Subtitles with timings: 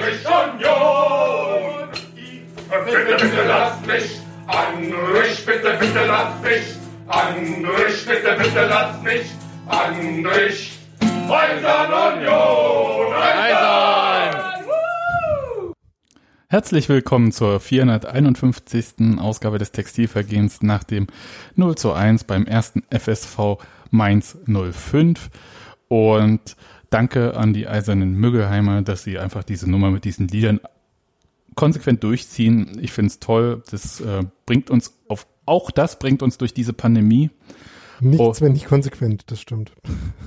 [0.00, 1.88] Andrich Union.
[2.86, 6.74] Bitte, bitte lass mich, Andrich, bitte, bitte lass mich,
[7.06, 9.30] Andrich, bitte, bitte lass mich,
[9.66, 10.78] Andrich.
[11.28, 14.42] Eisern Union, Eisern!
[16.48, 19.18] Herzlich willkommen zur 451.
[19.18, 21.08] Ausgabe des Textilvergehens nach dem
[21.56, 23.58] 0 zu 1 beim ersten FSV
[23.90, 25.28] Mainz 05.
[25.88, 26.56] Und
[26.90, 30.60] danke an die Eisernen Müggelheimer, dass sie einfach diese Nummer mit diesen Liedern
[31.54, 32.78] konsequent durchziehen.
[32.80, 33.62] Ich finde es toll.
[33.70, 37.30] Das äh, bringt uns auf, auch das bringt uns durch diese Pandemie.
[38.00, 39.72] Nichts, wenn nicht konsequent, das stimmt.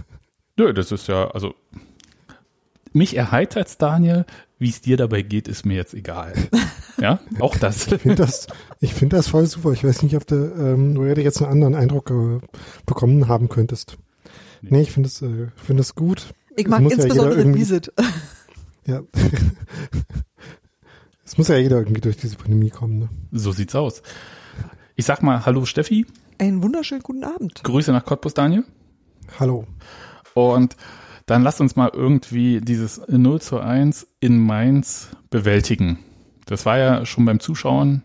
[0.57, 1.55] Nö, das ist ja, also
[2.93, 4.25] mich erheitert Daniel,
[4.59, 6.33] wie es dir dabei geht, ist mir jetzt egal.
[7.01, 7.87] Ja, auch das.
[7.87, 8.47] Ich finde das,
[8.79, 9.71] ich finde das voll super.
[9.71, 12.39] Ich weiß nicht, ob du, ähm, du jetzt einen anderen Eindruck äh,
[12.85, 13.97] bekommen haben könntest.
[14.61, 16.27] Nee, nee ich finde es, äh, finde es gut.
[16.55, 17.93] Ich mag insbesondere ja Bizet.
[18.85, 19.01] Ja.
[21.23, 22.99] Es muss ja jeder irgendwie durch diese Pandemie kommen.
[22.99, 23.09] Ne?
[23.31, 24.03] So sieht's aus.
[24.97, 26.05] Ich sag mal, hallo Steffi.
[26.37, 27.63] Einen wunderschönen guten Abend.
[27.63, 28.65] Grüße nach Cottbus, Daniel.
[29.39, 29.65] Hallo.
[30.33, 30.75] Und
[31.27, 35.99] dann lasst uns mal irgendwie dieses 0 zu 1 in Mainz bewältigen.
[36.45, 38.03] Das war ja schon beim Zuschauen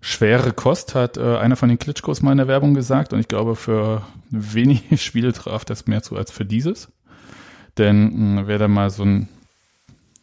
[0.00, 3.12] schwere Kost, hat äh, einer von den Klitschkos mal in der Werbung gesagt.
[3.12, 6.88] Und ich glaube, für wenige Spiele traf das mehr zu als für dieses.
[7.78, 9.28] Denn mh, wer da mal so ein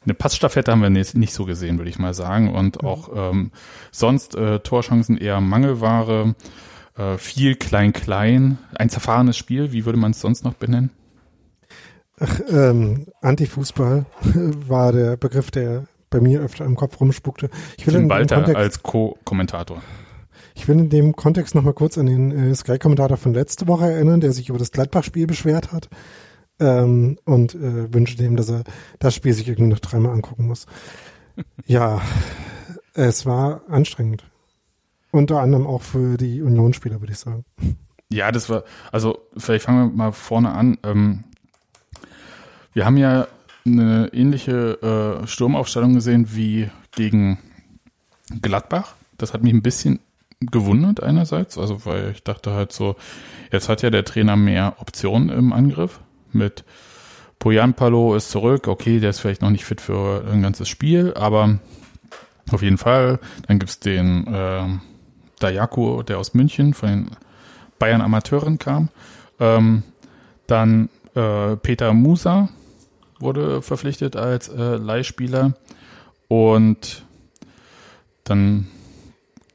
[0.08, 2.56] eine Passstaffette haben wir nicht, nicht so gesehen, würde ich mal sagen.
[2.56, 3.52] Und auch ähm,
[3.92, 6.34] sonst äh, Torchancen eher Mangelware,
[6.96, 9.74] äh, viel klein-klein, ein zerfahrenes Spiel.
[9.74, 10.92] Wie würde man es sonst noch benennen?
[12.20, 17.50] Ach, ähm, Antifußball war der Begriff, der bei mir öfter im Kopf rumspukte.
[17.78, 19.81] Ich will Tim Walter Kontext, als Co-Kommentator.
[20.56, 24.22] Ich will in dem Kontext nochmal kurz an den äh, Sky-Kommentator von letzte Woche erinnern,
[24.22, 25.90] der sich über das Gladbach-Spiel beschwert hat
[26.59, 28.63] ähm, und äh, wünsche dem, dass er
[29.00, 30.66] das Spiel sich irgendwie noch dreimal angucken muss.
[31.66, 32.01] ja,
[32.94, 34.23] es war anstrengend.
[35.12, 37.46] Unter anderem auch für die Unionsspieler, würde ich sagen.
[38.12, 40.78] Ja, das war, also vielleicht fangen wir mal vorne an.
[40.84, 41.23] Ähm,
[42.73, 43.28] wir haben ja
[43.67, 47.38] eine ähnliche äh, Sturmaufstellung gesehen wie gegen
[48.41, 48.95] Gladbach.
[49.17, 50.00] Das hat mich ein bisschen
[50.39, 52.95] gewundert einerseits, also weil ich dachte halt so,
[53.51, 55.99] jetzt hat ja der Trainer mehr Optionen im Angriff
[56.31, 56.64] mit
[57.40, 58.67] Poyan Palo ist zurück.
[58.67, 61.59] Okay, der ist vielleicht noch nicht fit für ein ganzes Spiel, aber
[62.52, 63.20] auf jeden Fall.
[63.47, 64.67] Dann gibt's den äh,
[65.40, 67.11] Dayaku, der aus München von den
[67.79, 68.90] Bayern Amateuren kam.
[69.40, 69.84] Ähm,
[70.47, 72.49] dann äh, Peter Musa
[73.19, 75.53] wurde verpflichtet als äh, Leihspieler.
[76.28, 77.05] Und
[78.23, 78.67] dann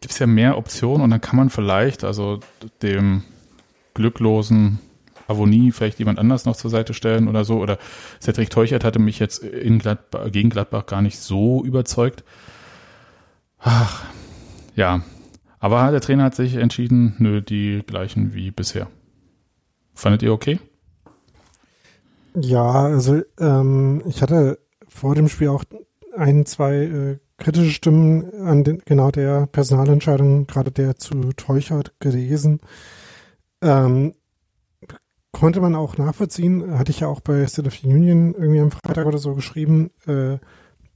[0.00, 2.40] gibt's ja mehr Optionen und dann kann man vielleicht, also
[2.82, 3.22] dem
[3.94, 4.78] glücklosen
[5.28, 7.58] Avonie vielleicht jemand anders noch zur Seite stellen oder so.
[7.58, 7.78] Oder
[8.20, 12.24] Cedric Teuchert hatte mich jetzt in Gladbach, gegen Gladbach gar nicht so überzeugt.
[13.58, 14.04] Ach,
[14.74, 15.02] ja.
[15.60, 18.88] Aber der Trainer hat sich entschieden, nö, die gleichen wie bisher.
[19.94, 20.58] Fandet ihr okay?
[22.34, 24.58] Ja, also ähm, ich hatte
[24.88, 25.64] vor dem Spiel auch
[26.16, 32.60] ein, zwei äh, kritische Stimmen an den, genau der Personalentscheidung, gerade der zu Teuchert gelesen.
[33.60, 34.14] Ähm,
[35.32, 38.70] konnte man auch nachvollziehen, hatte ich ja auch bei State of the Union irgendwie am
[38.70, 40.38] Freitag oder so geschrieben, äh,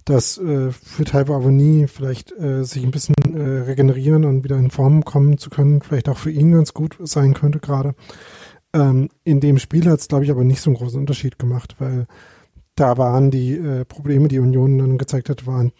[0.04, 4.70] dass äh, für Taiwo Avonie vielleicht äh, sich ein bisschen äh, regenerieren und wieder in
[4.70, 7.94] Form kommen zu können, vielleicht auch für ihn ganz gut sein könnte gerade.
[8.76, 11.76] Ähm, in dem Spiel hat es, glaube ich, aber nicht so einen großen Unterschied gemacht,
[11.78, 12.06] weil
[12.74, 15.72] da waren die äh, Probleme, die Union dann gezeigt hat, waren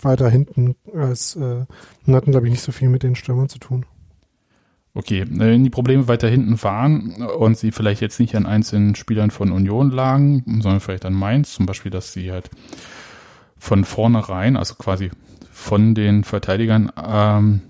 [0.00, 1.64] weiter hinten als äh,
[2.06, 3.84] und hatten, glaube ich, nicht so viel mit den Stürmern zu tun.
[4.94, 9.30] Okay, wenn die Probleme weiter hinten waren und sie vielleicht jetzt nicht an einzelnen Spielern
[9.30, 12.48] von Union lagen, sondern vielleicht an Mainz, zum Beispiel, dass sie halt
[13.58, 15.10] von vornherein, also quasi
[15.50, 17.60] von den Verteidigern ähm,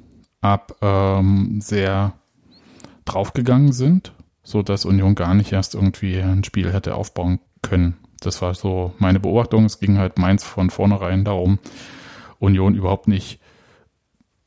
[0.40, 2.12] ab ähm, sehr
[3.06, 4.12] draufgegangen sind,
[4.46, 7.96] so dass Union gar nicht erst irgendwie ein Spiel hätte aufbauen können.
[8.20, 9.64] Das war so meine Beobachtung.
[9.64, 11.58] Es ging halt Mainz von vornherein darum,
[12.38, 13.40] Union überhaupt nicht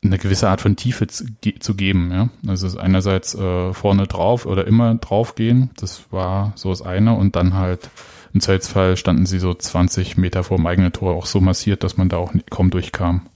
[0.02, 2.12] eine gewisse Art von Tiefe zu, geben.
[2.12, 2.30] Ja?
[2.48, 7.36] Also einerseits äh, vorne drauf oder immer drauf gehen, das war so das eine und
[7.36, 7.90] dann halt
[8.34, 11.98] im Zweifelsfall standen sie so 20 Meter vor dem eigenen Tor auch so massiert, dass
[11.98, 13.28] man da auch kaum durchkam.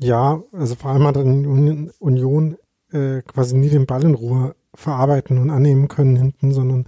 [0.00, 2.56] Ja, also vor allem hat Union
[2.96, 6.84] äh, quasi nie den Ball in Ruhe verarbeiten und annehmen können hinten, sondern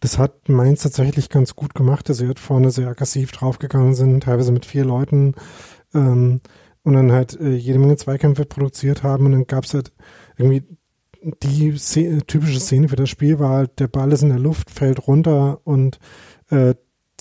[0.00, 4.24] das hat Mainz tatsächlich ganz gut gemacht, dass sie halt vorne sehr aggressiv draufgegangen sind,
[4.24, 5.34] teilweise mit vier Leuten.
[5.94, 6.40] Ähm,
[6.82, 9.92] und dann halt äh, jede Menge Zweikämpfe produziert haben und dann gab es halt
[10.36, 10.62] irgendwie
[11.42, 14.70] die Szene, typische Szene für das Spiel war halt, der Ball ist in der Luft,
[14.70, 15.98] fällt runter und
[16.50, 16.74] äh,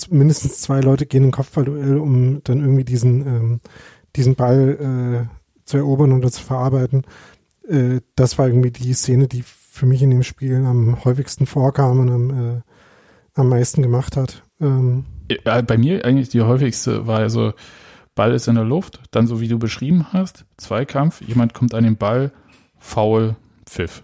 [0.09, 3.62] mindestens zwei Leute gehen in Kopfballduell, um dann irgendwie diesen, ähm,
[4.15, 7.03] diesen Ball äh, zu erobern oder zu verarbeiten.
[7.68, 12.00] Äh, das war irgendwie die Szene, die für mich in dem Spiel am häufigsten vorkam
[12.00, 12.62] und am, äh,
[13.33, 14.44] am meisten gemacht hat.
[14.62, 15.06] Ähm,
[15.45, 17.54] ja, bei mir eigentlich die häufigste war also
[18.15, 21.83] Ball ist in der Luft, dann so wie du beschrieben hast, Zweikampf, jemand kommt an
[21.83, 22.31] den Ball,
[22.77, 24.04] faul, Pfiff.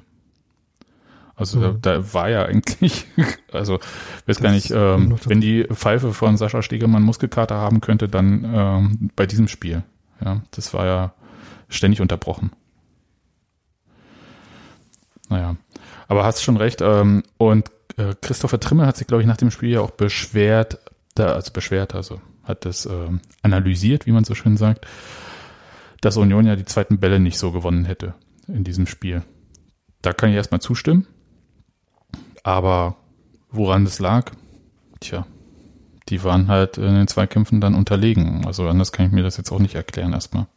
[1.35, 1.81] Also mhm.
[1.81, 3.05] da, da, war ja eigentlich,
[3.53, 3.79] also
[4.25, 9.09] weiß gar nicht, ähm, wenn die Pfeife von Sascha Stegemann Muskelkater haben könnte, dann ähm,
[9.15, 9.83] bei diesem Spiel.
[10.23, 11.13] Ja, das war ja
[11.69, 12.51] ständig unterbrochen.
[15.29, 15.55] Naja,
[16.07, 16.81] aber hast schon recht.
[16.81, 20.79] Ähm, und äh, Christopher Trimmel hat sich, glaube ich, nach dem Spiel ja auch beschwert,
[21.15, 23.09] da, also beschwert, also hat das äh,
[23.43, 24.85] analysiert, wie man so schön sagt,
[26.01, 28.15] dass Union ja die zweiten Bälle nicht so gewonnen hätte
[28.47, 29.23] in diesem Spiel.
[30.01, 31.07] Da kann ich erstmal zustimmen.
[32.43, 32.95] Aber
[33.51, 34.31] woran das lag?
[34.99, 35.25] Tja,
[36.07, 38.45] die waren halt in den Zweikämpfen dann unterlegen.
[38.45, 40.47] Also anders kann ich mir das jetzt auch nicht erklären erstmal.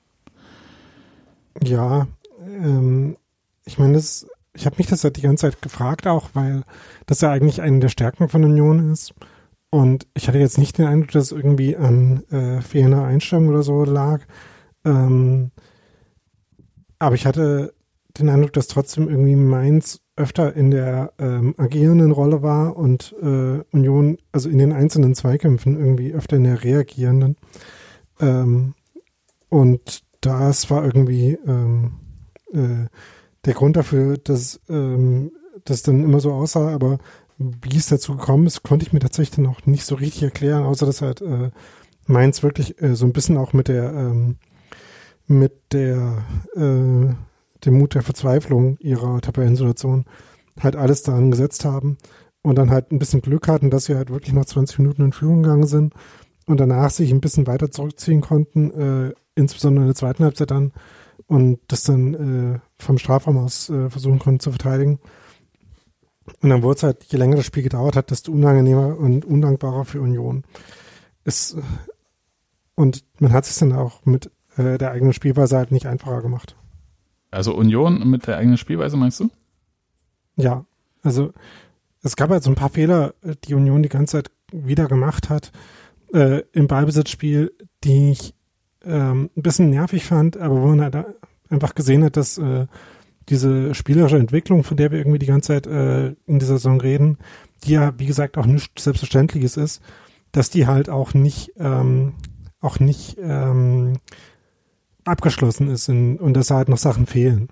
[1.62, 2.06] Ja,
[2.46, 3.16] ähm,
[3.64, 6.62] ich meine, das, ich habe mich das halt die ganze Zeit gefragt auch, weil
[7.06, 9.14] das ja eigentlich eine der Stärken von Union ist.
[9.70, 13.62] Und ich hatte jetzt nicht den Eindruck, dass es irgendwie an äh, fehlender Einstellung oder
[13.62, 14.20] so lag.
[14.84, 15.50] Ähm,
[16.99, 17.72] aber ich hatte
[18.19, 23.62] den Eindruck, dass trotzdem irgendwie Mainz öfter in der ähm, agierenden Rolle war und äh,
[23.72, 27.37] Union, also in den einzelnen Zweikämpfen irgendwie öfter in der reagierenden.
[28.20, 28.75] Ähm,
[29.49, 31.94] und das war irgendwie ähm,
[32.52, 32.87] äh,
[33.44, 35.32] der Grund dafür, dass ähm,
[35.64, 36.98] das dann immer so aussah, aber
[37.38, 40.64] wie es dazu gekommen ist, konnte ich mir tatsächlich dann auch nicht so richtig erklären,
[40.64, 41.50] außer dass halt äh,
[42.06, 44.37] Mainz wirklich äh, so ein bisschen auch mit der ähm,
[45.26, 47.14] mit der äh,
[47.64, 50.04] dem Mut der Verzweiflung ihrer Tabellensituation
[50.61, 51.96] halt alles daran gesetzt haben
[52.42, 55.12] und dann halt ein bisschen Glück hatten, dass sie halt wirklich nach 20 Minuten in
[55.12, 55.94] Führung gegangen sind
[56.46, 60.72] und danach sich ein bisschen weiter zurückziehen konnten, äh, insbesondere in der zweiten Halbzeit dann
[61.26, 62.14] und das dann
[62.54, 65.00] äh, vom Strafraum aus äh, versuchen konnten zu verteidigen.
[66.40, 69.85] Und dann wurde es halt, je länger das Spiel gedauert hat, desto unangenehmer und undankbarer
[69.85, 70.45] für Union.
[71.25, 71.57] Es,
[72.75, 76.57] und man hat es dann auch mit äh, der eigenen Spielweise halt nicht einfacher gemacht.
[77.31, 79.31] Also Union mit der eigenen Spielweise meinst du?
[80.37, 80.64] Ja,
[81.02, 81.33] also
[82.02, 83.14] es gab halt so ein paar Fehler,
[83.45, 85.52] die Union die ganze Zeit wieder gemacht hat
[86.12, 87.52] äh, im Ballbesitzspiel,
[87.85, 88.35] die ich
[88.84, 91.06] ähm, ein bisschen nervig fand, aber wo man halt
[91.48, 92.66] einfach gesehen hat, dass äh,
[93.28, 97.18] diese spielerische Entwicklung, von der wir irgendwie die ganze Zeit äh, in dieser Saison reden,
[97.64, 99.82] die ja, wie gesagt, auch nichts Selbstverständliches ist,
[100.32, 102.14] dass die halt auch nicht, ähm,
[102.60, 103.98] auch nicht ähm,
[105.04, 107.48] abgeschlossen ist in, und dass halt noch Sachen fehlen,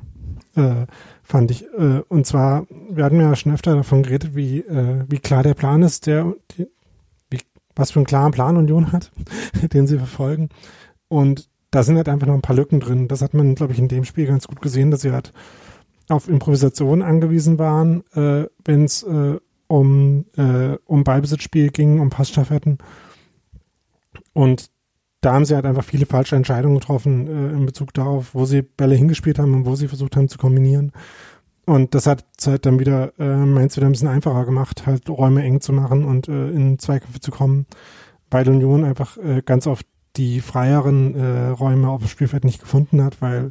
[0.57, 0.87] äh,
[1.23, 1.65] fand ich.
[1.79, 5.55] Äh, und zwar, wir hatten ja schon öfter davon geredet, wie, äh, wie klar der
[5.55, 6.67] Plan ist, der, die,
[7.31, 7.39] wie,
[7.77, 9.13] was für einen klaren Plan Union hat,
[9.73, 10.49] den sie verfolgen.
[11.11, 13.09] Und da sind halt einfach noch ein paar Lücken drin.
[13.09, 15.33] Das hat man, glaube ich, in dem Spiel ganz gut gesehen, dass sie halt
[16.09, 22.79] auf Improvisation angewiesen waren, äh, wenn es äh, um, äh, um Ballbesitzspiel ging, um Passstaffetten.
[24.33, 24.71] Und
[25.21, 28.63] da haben sie halt einfach viele falsche Entscheidungen getroffen äh, in Bezug darauf, wo sie
[28.63, 30.93] Bälle hingespielt haben und wo sie versucht haben zu kombinieren.
[31.67, 35.09] Und das hat es halt dann wieder, äh, meins wieder ein bisschen einfacher gemacht, halt
[35.09, 37.67] Räume eng zu machen und äh, in Zweikämpfe zu kommen,
[38.31, 39.87] weil Union einfach äh, ganz oft
[40.17, 43.51] die freieren äh, Räume auf dem Spielfeld nicht gefunden hat, weil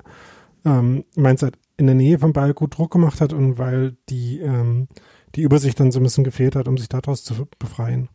[0.66, 4.39] ähm, Mainz halt in der Nähe vom Ball gut Druck gemacht hat und weil die,
[4.39, 4.88] ähm,
[5.36, 8.10] die Übersicht dann so ein bisschen gefehlt hat, um sich daraus zu befreien.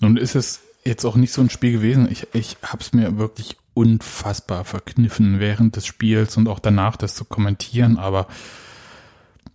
[0.00, 2.08] Nun ist es jetzt auch nicht so ein Spiel gewesen.
[2.10, 7.14] Ich, ich habe es mir wirklich unfassbar verkniffen während des Spiels und auch danach das
[7.14, 8.26] zu kommentieren, aber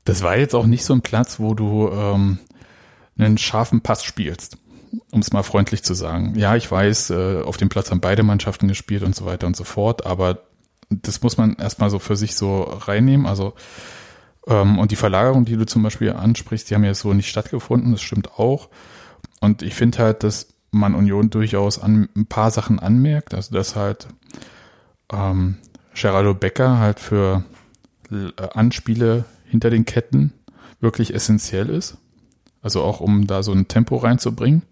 [0.05, 2.39] das war jetzt auch nicht so ein Platz, wo du ähm,
[3.17, 4.57] einen scharfen Pass spielst,
[5.11, 6.33] um es mal freundlich zu sagen.
[6.37, 9.55] Ja, ich weiß, äh, auf dem Platz haben beide Mannschaften gespielt und so weiter und
[9.55, 10.39] so fort, aber
[10.89, 13.25] das muss man erstmal so für sich so reinnehmen.
[13.25, 13.53] Also
[14.47, 17.91] ähm, und die Verlagerung, die du zum Beispiel ansprichst, die haben ja so nicht stattgefunden,
[17.91, 18.69] das stimmt auch.
[19.41, 23.33] Und ich finde halt, dass man Union durchaus an ein paar Sachen anmerkt.
[23.33, 24.07] Also dass halt
[25.11, 25.57] ähm,
[25.93, 27.43] Geraldo Becker halt für
[28.11, 30.33] äh, Anspiele hinter den Ketten
[30.79, 31.97] wirklich essentiell ist.
[32.61, 34.63] Also auch um da so ein Tempo reinzubringen.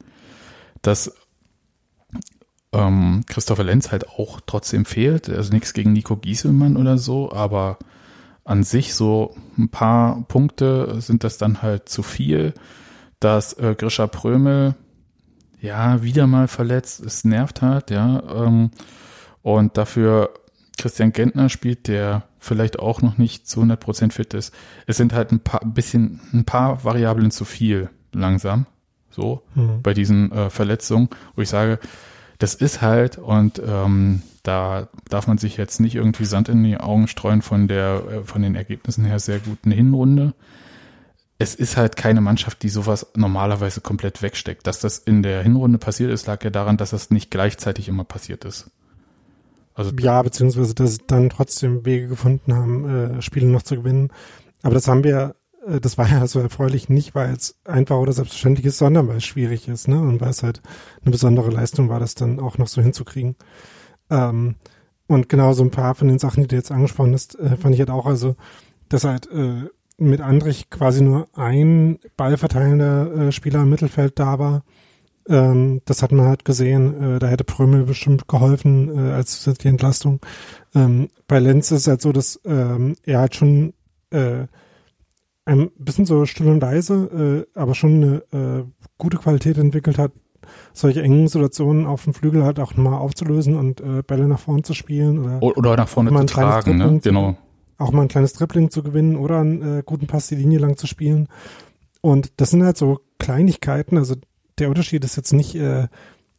[0.86, 1.12] Dass
[2.72, 5.30] ähm, Christopher Lenz halt auch trotzdem fehlt.
[5.30, 7.80] Also nichts gegen Nico Gieselmann oder so, aber
[8.44, 12.54] an sich so ein paar Punkte sind das dann halt zu viel,
[13.20, 14.76] dass äh, Grisha Prömel
[15.60, 18.22] ja wieder mal verletzt, es nervt halt, ja.
[18.46, 18.70] Ähm,
[19.42, 20.32] und dafür
[20.78, 24.54] Christian Gentner spielt, der vielleicht auch noch nicht zu 100% fit ist.
[24.86, 28.68] Es sind halt ein paar bisschen ein paar Variablen zu viel langsam
[29.16, 29.82] so mhm.
[29.82, 31.80] bei diesen äh, Verletzungen, wo ich sage,
[32.38, 36.78] das ist halt und ähm, da darf man sich jetzt nicht irgendwie Sand in die
[36.78, 40.34] Augen streuen von der äh, von den Ergebnissen her sehr guten Hinrunde.
[41.38, 44.68] Es ist halt keine Mannschaft, die sowas normalerweise komplett wegsteckt.
[44.68, 48.06] Dass das in der Hinrunde passiert ist, lag ja daran, dass das nicht gleichzeitig immer
[48.06, 48.72] passiert ist.
[49.74, 54.12] Also ja, beziehungsweise dass sie dann trotzdem Wege gefunden haben, äh, Spiele noch zu gewinnen.
[54.62, 55.36] Aber das haben wir
[55.82, 59.26] das war ja so erfreulich nicht, weil es einfach oder selbstverständlich ist, sondern weil es
[59.26, 60.00] schwierig ist, ne?
[60.00, 60.62] Und weil es halt
[61.04, 63.36] eine besondere Leistung war, das dann auch noch so hinzukriegen.
[64.10, 64.56] Ähm,
[65.08, 67.74] und genau so ein paar von den Sachen, die du jetzt angesprochen hast, äh, fand
[67.74, 68.36] ich halt auch, also,
[68.90, 74.64] dass halt äh, mit Andrich quasi nur ein ballverteilender äh, Spieler im Mittelfeld da war.
[75.28, 77.16] Ähm, das hat man halt gesehen.
[77.16, 80.20] Äh, da hätte Prömel bestimmt geholfen äh, als zusätzliche Entlastung.
[80.74, 83.74] Ähm, bei Lenz ist es halt so, dass ähm, er halt schon
[84.12, 84.48] äh,
[85.46, 88.64] ein bisschen so still und leise, äh, aber schon eine äh,
[88.98, 90.12] gute Qualität entwickelt hat,
[90.74, 94.64] solche engen Situationen auf dem Flügel halt auch mal aufzulösen und äh, Bälle nach vorne
[94.64, 97.00] zu spielen oder, oder nach vorne zu tragen, ne?
[97.04, 97.38] Genau.
[97.78, 100.78] Auch mal ein kleines Dribbling zu gewinnen oder einen äh, guten Pass die Linie lang
[100.78, 101.28] zu spielen.
[102.02, 103.98] Und das sind halt so Kleinigkeiten.
[103.98, 104.16] Also
[104.60, 105.88] der Unterschied ist jetzt nicht, äh,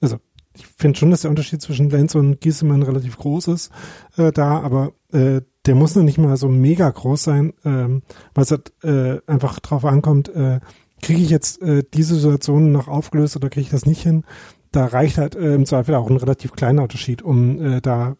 [0.00, 0.16] also
[0.54, 3.70] ich finde schon, dass der Unterschied zwischen Lenz und Giesemann relativ groß ist
[4.16, 8.02] äh, da, aber äh, der muss noch nicht mal so mega groß sein, ähm,
[8.34, 10.60] weil es halt äh, einfach drauf ankommt, äh,
[11.02, 14.24] kriege ich jetzt äh, diese Situation noch aufgelöst oder kriege ich das nicht hin?
[14.72, 18.16] Da reicht halt äh, im Zweifel auch ein relativ kleiner Unterschied, um äh, da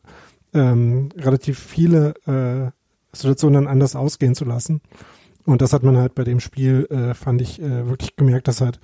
[0.54, 2.70] ähm, relativ viele äh,
[3.16, 4.80] Situationen dann anders ausgehen zu lassen.
[5.44, 8.60] Und das hat man halt bei dem Spiel, äh, fand ich, äh, wirklich gemerkt, dass
[8.60, 8.80] halt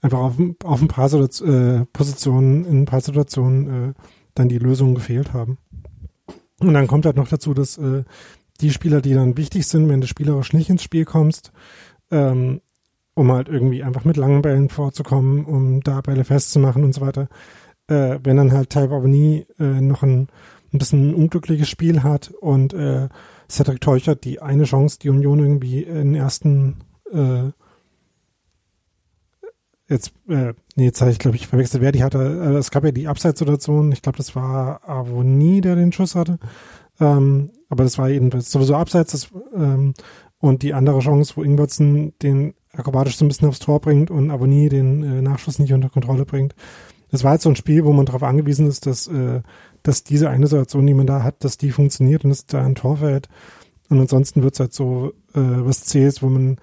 [0.00, 3.92] einfach auf, auf ein paar äh, Positionen, in ein paar Situationen äh,
[4.34, 5.58] dann die Lösungen gefehlt haben.
[6.66, 8.04] Und dann kommt halt noch dazu, dass äh,
[8.60, 11.52] die Spieler, die dann wichtig sind, wenn du spielerisch nicht ins Spiel kommst,
[12.10, 12.60] ähm,
[13.14, 17.28] um halt irgendwie einfach mit langen Bällen vorzukommen, um da Bälle festzumachen und so weiter,
[17.88, 20.28] äh, wenn dann halt Type nie äh, noch ein,
[20.72, 23.08] ein bisschen unglückliches Spiel hat und äh,
[23.48, 26.76] Cedric Teuchert die eine Chance, die Union irgendwie in den ersten
[27.12, 27.50] äh,
[29.88, 32.18] jetzt, äh, nee, jetzt habe ich, glaube ich, verwechselt, wer die hatte.
[32.18, 36.38] Äh, es gab ja die Abseitssituation, ich glaube, das war Avoni, der den Schuss hatte.
[37.00, 39.12] Ähm, aber das war eben sowieso abseits.
[39.12, 39.94] Das, ähm,
[40.38, 44.30] und die andere Chance, wo Ingwertsen den akrobatisch so ein bisschen aufs Tor bringt und
[44.30, 46.54] Avoni den äh, Nachschuss nicht unter Kontrolle bringt.
[47.10, 49.42] Das war jetzt so ein Spiel, wo man darauf angewiesen ist, dass, äh,
[49.82, 52.74] dass diese eine Situation, die man da hat, dass die funktioniert und dass da ein
[52.74, 53.28] Tor fällt.
[53.88, 56.58] Und ansonsten wird's halt so äh, was zählt, wo man,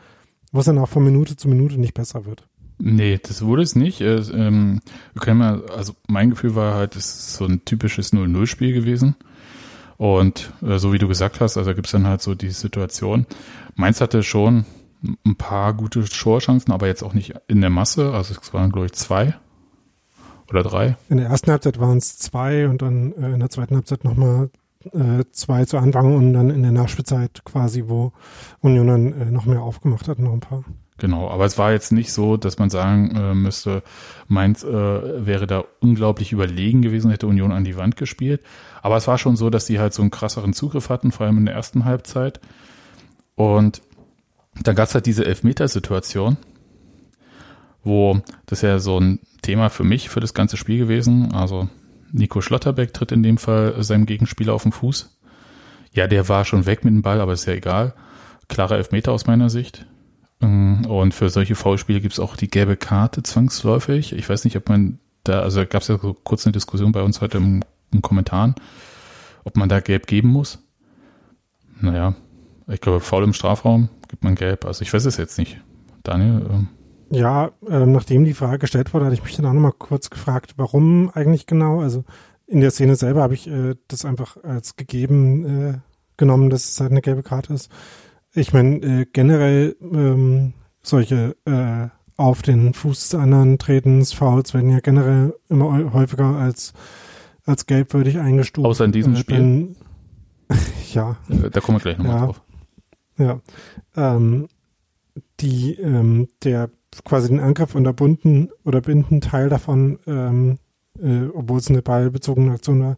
[0.51, 2.47] was dann auch von Minute zu Minute nicht besser wird.
[2.83, 4.01] Nee, das wurde es nicht.
[4.01, 4.81] Äh, ähm,
[5.13, 9.15] wir können mal, also mein Gefühl war halt, es ist so ein typisches 0-0-Spiel gewesen.
[9.97, 13.27] Und äh, so wie du gesagt hast, also gibt es dann halt so die Situation.
[13.75, 14.65] Mainz hatte schon
[15.25, 18.13] ein paar gute Torchancen, aber jetzt auch nicht in der Masse.
[18.13, 19.35] Also es waren, glaube ich, zwei
[20.49, 20.97] oder drei.
[21.09, 24.49] In der ersten Halbzeit waren es zwei und dann äh, in der zweiten Halbzeit nochmal
[24.91, 28.11] äh, zwei zu Anfang und dann in der Nachspielzeit quasi, wo
[28.61, 30.63] Union dann äh, noch mehr aufgemacht hat, noch ein paar.
[31.01, 33.81] Genau, aber es war jetzt nicht so, dass man sagen äh, müsste,
[34.27, 38.39] Mainz äh, wäre da unglaublich überlegen gewesen, hätte Union an die Wand gespielt.
[38.83, 41.39] Aber es war schon so, dass die halt so einen krasseren Zugriff hatten, vor allem
[41.39, 42.39] in der ersten Halbzeit.
[43.33, 43.81] Und
[44.61, 46.37] dann gab es halt diese Elfmetersituation,
[47.83, 51.33] wo das ja so ein Thema für mich, für das ganze Spiel gewesen.
[51.33, 51.67] Also
[52.11, 55.17] Nico Schlotterbeck tritt in dem Fall seinem Gegenspieler auf den Fuß.
[55.93, 57.95] Ja, der war schon weg mit dem Ball, aber ist ja egal.
[58.49, 59.87] Klarer Elfmeter aus meiner Sicht.
[60.41, 64.13] Mm, und für solche Foulspiele gibt es auch die gelbe Karte zwangsläufig.
[64.13, 67.03] Ich weiß nicht, ob man da, also gab es ja so kurz eine Diskussion bei
[67.03, 67.61] uns heute im
[67.93, 68.55] in Kommentaren,
[69.43, 70.59] ob man da gelb geben muss.
[71.79, 72.15] Naja,
[72.67, 74.65] ich glaube, faul im Strafraum gibt man gelb.
[74.65, 75.59] Also ich weiß es jetzt nicht.
[76.03, 76.45] Daniel?
[76.49, 76.67] Ähm.
[77.09, 80.53] Ja, äh, nachdem die Frage gestellt wurde, hatte ich mich dann auch nochmal kurz gefragt,
[80.57, 81.81] warum eigentlich genau.
[81.81, 82.05] Also
[82.47, 85.79] in der Szene selber habe ich äh, das einfach als gegeben äh,
[86.17, 87.69] genommen, dass es halt eine gelbe Karte ist.
[88.33, 94.69] Ich meine, äh, generell ähm, solche äh, auf den Fuß des anderen tretens, Fouls werden
[94.69, 96.73] ja generell immer häufiger als,
[97.45, 98.67] als gelbwürdig eingestuft.
[98.67, 99.75] Außer in diesem äh, Spiel.
[100.93, 101.15] Ja.
[101.29, 102.41] Äh, da kommen wir gleich nochmal ja, drauf.
[103.17, 103.39] Ja.
[103.95, 104.47] Ähm,
[105.39, 106.69] die, ähm, der
[107.05, 110.57] quasi den Angriff unterbunden oder binden Teil davon, ähm,
[111.01, 112.97] äh, obwohl es eine ballbezogene Aktion war,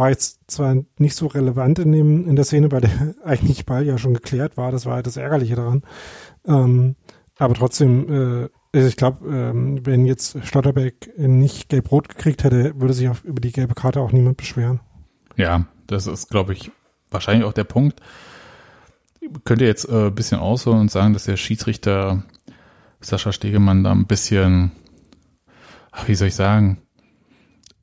[0.00, 3.86] war jetzt zwar nicht so relevant in, dem, in der Szene, weil der eigentlich Ball
[3.86, 5.82] ja schon geklärt war, das war halt das Ärgerliche daran.
[6.44, 6.96] Ähm,
[7.38, 12.94] aber trotzdem, äh, also ich glaube, ähm, wenn jetzt Stotterbeck nicht gelb-rot gekriegt hätte, würde
[12.94, 14.80] sich auf, über die gelbe Karte auch niemand beschweren.
[15.36, 16.72] Ja, das ist, glaube ich,
[17.10, 18.00] wahrscheinlich auch der Punkt.
[19.44, 22.24] Könnt ihr jetzt äh, ein bisschen ausholen und sagen, dass der Schiedsrichter
[23.00, 24.72] Sascha Stegemann da ein bisschen,
[25.92, 26.78] ach, wie soll ich sagen,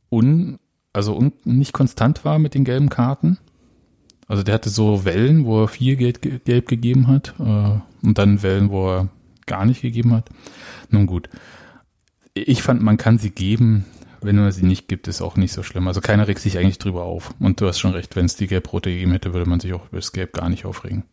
[0.09, 0.57] un,
[0.93, 3.37] also un, nicht konstant war mit den gelben Karten.
[4.27, 8.43] Also der hatte so Wellen, wo er vier gelb, gelb gegeben hat äh, und dann
[8.43, 9.09] Wellen, wo er
[9.45, 10.29] gar nicht gegeben hat.
[10.89, 11.29] Nun gut.
[12.33, 13.85] Ich fand, man kann sie geben.
[14.19, 15.87] Wenn man sie nicht gibt, ist auch nicht so schlimm.
[15.87, 17.33] Also keiner regt sich eigentlich drüber auf.
[17.39, 19.87] Und du hast schon recht, wenn es die Gelb-Rote gegeben hätte, würde man sich auch
[19.87, 21.03] über das Gelb gar nicht aufregen.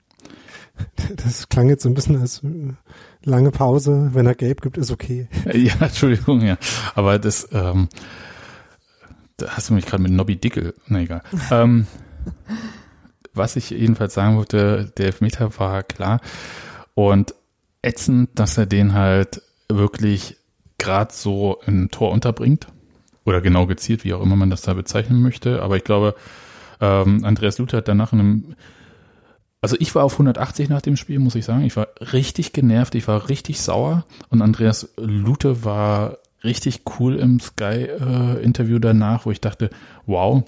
[1.16, 2.42] Das klang jetzt so ein bisschen als
[3.22, 4.10] lange Pause.
[4.12, 5.28] Wenn er Gelb gibt, ist okay.
[5.52, 6.56] Ja, Entschuldigung, ja.
[6.94, 7.88] Aber das, ähm,
[9.36, 10.74] da hast du mich gerade mit Nobby Dickel.
[10.86, 11.22] Na egal.
[11.50, 11.86] ähm,
[13.32, 16.20] was ich jedenfalls sagen wollte, der Elfmeter war klar.
[16.94, 17.34] Und
[17.82, 20.36] ätzend, dass er den halt wirklich
[20.78, 22.68] gerade so im Tor unterbringt.
[23.24, 25.62] Oder genau gezielt, wie auch immer man das da bezeichnen möchte.
[25.62, 26.14] Aber ich glaube,
[26.80, 28.56] ähm, Andreas Luther hat danach in einem
[29.64, 31.62] also ich war auf 180 nach dem Spiel, muss ich sagen.
[31.62, 34.04] Ich war richtig genervt, ich war richtig sauer.
[34.28, 39.70] Und Andreas Lute war richtig cool im Sky-Interview äh, danach, wo ich dachte,
[40.06, 40.44] wow,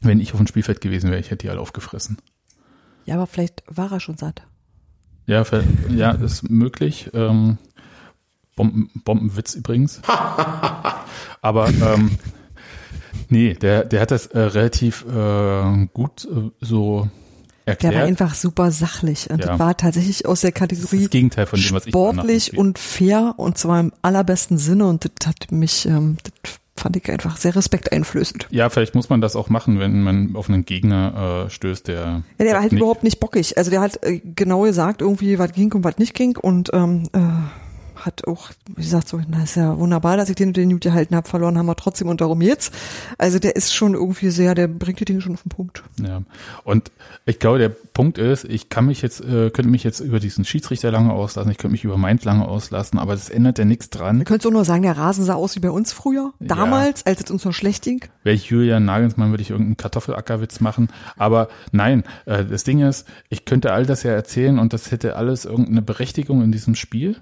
[0.00, 2.18] wenn ich auf dem Spielfeld gewesen wäre, ich hätte die alle aufgefressen.
[3.06, 4.42] Ja, aber vielleicht war er schon satt.
[5.26, 7.10] Ja, für, ja, ist möglich.
[7.14, 7.58] Ähm,
[8.56, 10.00] Bomben, Bombenwitz übrigens.
[11.42, 12.18] Aber ähm,
[13.28, 17.08] nee, der, der hat das äh, relativ äh, gut äh, so
[17.66, 17.94] erklärt.
[17.94, 19.58] Der war einfach super sachlich und ja.
[19.58, 23.58] war tatsächlich aus der Kategorie das Gegenteil von dem, was ich sportlich und fair und
[23.58, 28.48] zwar im allerbesten Sinne und das hat mich, ähm, das fand ich einfach sehr respekteinflößend.
[28.50, 32.22] Ja, vielleicht muss man das auch machen, wenn man auf einen Gegner äh, stößt, der.
[32.38, 33.58] Ja, der war halt nicht überhaupt nicht bockig.
[33.58, 37.08] Also der hat äh, genau gesagt, irgendwie, was ging und was nicht ging und ähm,
[37.12, 37.18] äh,
[38.06, 41.16] hat auch, wie gesagt, so, na ist ja wunderbar, dass ich den den Newt gehalten
[41.16, 42.72] habe, verloren haben wir trotzdem und darum jetzt.
[43.18, 45.82] Also der ist schon irgendwie sehr, der bringt die Dinge schon auf den Punkt.
[46.00, 46.22] Ja.
[46.64, 46.90] Und
[47.26, 50.44] ich glaube, der Punkt ist, ich kann mich jetzt, äh, könnte mich jetzt über diesen
[50.44, 53.90] Schiedsrichter lange auslassen, ich könnte mich über Mainz lange auslassen, aber das ändert ja nichts
[53.90, 54.18] dran.
[54.18, 57.06] Du könntest auch nur sagen, der Rasen sah aus wie bei uns früher, damals, ja.
[57.06, 58.04] als es uns noch schlecht ging.
[58.22, 60.88] Wäre ich Julian Nagelsmann, würde ich irgendeinen Kartoffelackerwitz machen.
[61.16, 65.16] Aber nein, äh, das Ding ist, ich könnte all das ja erzählen und das hätte
[65.16, 67.16] alles irgendeine Berechtigung in diesem Spiel.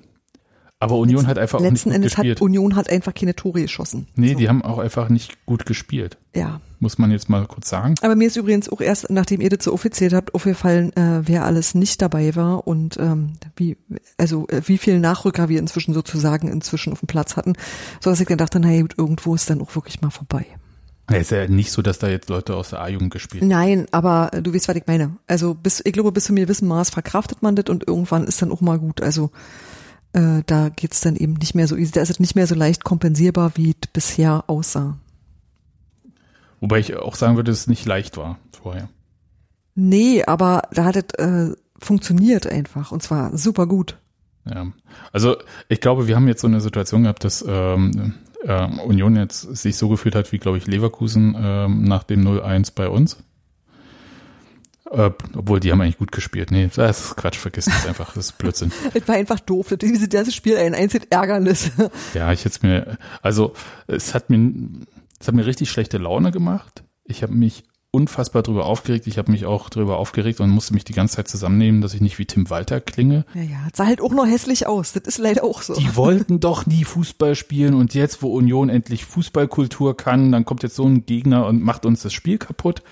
[0.85, 2.37] Aber Union letzten, hat einfach auch nicht gut Endes gespielt.
[2.37, 4.07] hat Union hat einfach keine Tore geschossen.
[4.17, 4.39] Nee, so.
[4.39, 6.19] die haben auch einfach nicht gut gespielt.
[6.37, 6.61] Ja.
[6.79, 7.95] Muss man jetzt mal kurz sagen.
[8.03, 11.47] Aber mir ist übrigens auch erst, nachdem ihr das so offiziell habt, aufgefallen, äh, wer
[11.47, 13.79] alles nicht dabei war und ähm, wie,
[14.19, 17.55] also äh, wie viel Nachrücker wir inzwischen sozusagen inzwischen auf dem Platz hatten,
[18.01, 20.45] so dass ich dann dachte, naja, irgendwo ist dann auch wirklich mal vorbei.
[21.11, 23.49] Ja, ist ja nicht so, dass da jetzt Leute aus der A-Jugend gespielt haben.
[23.49, 25.17] Nein, aber äh, du weißt, was ich meine.
[25.27, 28.41] Also bis, ich glaube, bis zu mir gewissen Maß verkraftet man das und irgendwann ist
[28.41, 29.03] dann auch mal gut.
[29.03, 29.31] Also
[30.15, 32.55] äh, da geht's dann eben nicht mehr so easy, da ist es nicht mehr so
[32.55, 34.97] leicht kompensierbar, wie es bisher aussah.
[36.61, 38.89] Wobei ich auch sagen würde, dass es nicht leicht war vorher.
[39.75, 43.99] Nee, aber da hat es äh, funktioniert einfach und zwar super gut.
[44.49, 44.67] Ja,
[45.13, 45.37] also
[45.69, 49.77] ich glaube, wir haben jetzt so eine Situation gehabt, dass ähm, äh, Union jetzt sich
[49.77, 53.19] so gefühlt hat, wie glaube ich Leverkusen ähm, nach dem 0-1 bei uns.
[54.95, 56.51] Äh, obwohl, die haben eigentlich gut gespielt.
[56.51, 58.71] Nee, das ist Quatsch, vergiss das einfach, das ist Blödsinn.
[58.95, 59.75] es war einfach doof.
[59.81, 61.71] Dieses ganze Spiel ein einzig Ärgernis.
[62.15, 63.55] ja, ich hätte mir, also
[63.87, 64.53] es hat mir,
[65.19, 66.85] es hat mir richtig schlechte Laune gemacht.
[67.05, 69.07] Ich habe mich unfassbar drüber aufgeregt.
[69.07, 72.01] Ich habe mich auch drüber aufgeregt und musste mich die ganze Zeit zusammennehmen, dass ich
[72.01, 73.25] nicht wie Tim Walter klinge.
[73.35, 74.93] Ja, ja, sah halt auch noch hässlich aus.
[74.93, 75.75] Das ist leider auch so.
[75.75, 80.63] Die wollten doch nie Fußball spielen und jetzt, wo Union endlich Fußballkultur kann, dann kommt
[80.63, 82.83] jetzt so ein Gegner und macht uns das Spiel kaputt.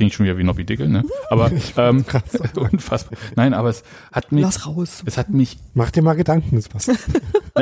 [0.00, 1.04] Klinge ich schon wieder wie Nobby Dickel, ne?
[1.30, 2.04] Aber ähm,
[2.56, 3.18] unfassbar.
[3.36, 4.42] Nein, aber es hat mich.
[4.42, 5.02] Lass raus.
[5.04, 5.58] Es hat mich.
[5.74, 6.90] Mach dir mal Gedanken, das passt.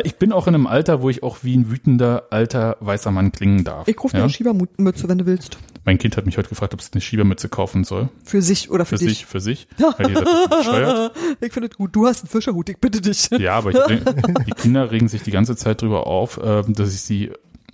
[0.05, 3.33] Ich bin auch in einem Alter, wo ich auch wie ein wütender alter weißer Mann
[3.33, 3.89] klingen darf.
[3.89, 4.25] Ich rufe dir ja?
[4.25, 5.59] eine Schiebermütze, wenn du willst.
[5.85, 8.09] Mein Kind hat mich heute gefragt, ob es eine Schiebermütze kaufen soll.
[8.25, 9.19] Für sich oder für, Für dich.
[9.19, 9.69] sich, für sich.
[9.79, 11.13] Weil die sagt, das ist bescheuert.
[11.41, 11.95] Ich finde es gut.
[11.95, 13.29] Du hast einen Fischerhut, ich bitte dich.
[13.39, 14.05] Ja, aber ich,
[14.47, 17.31] die Kinder regen sich die ganze Zeit drüber auf, ähm, dass ich sie,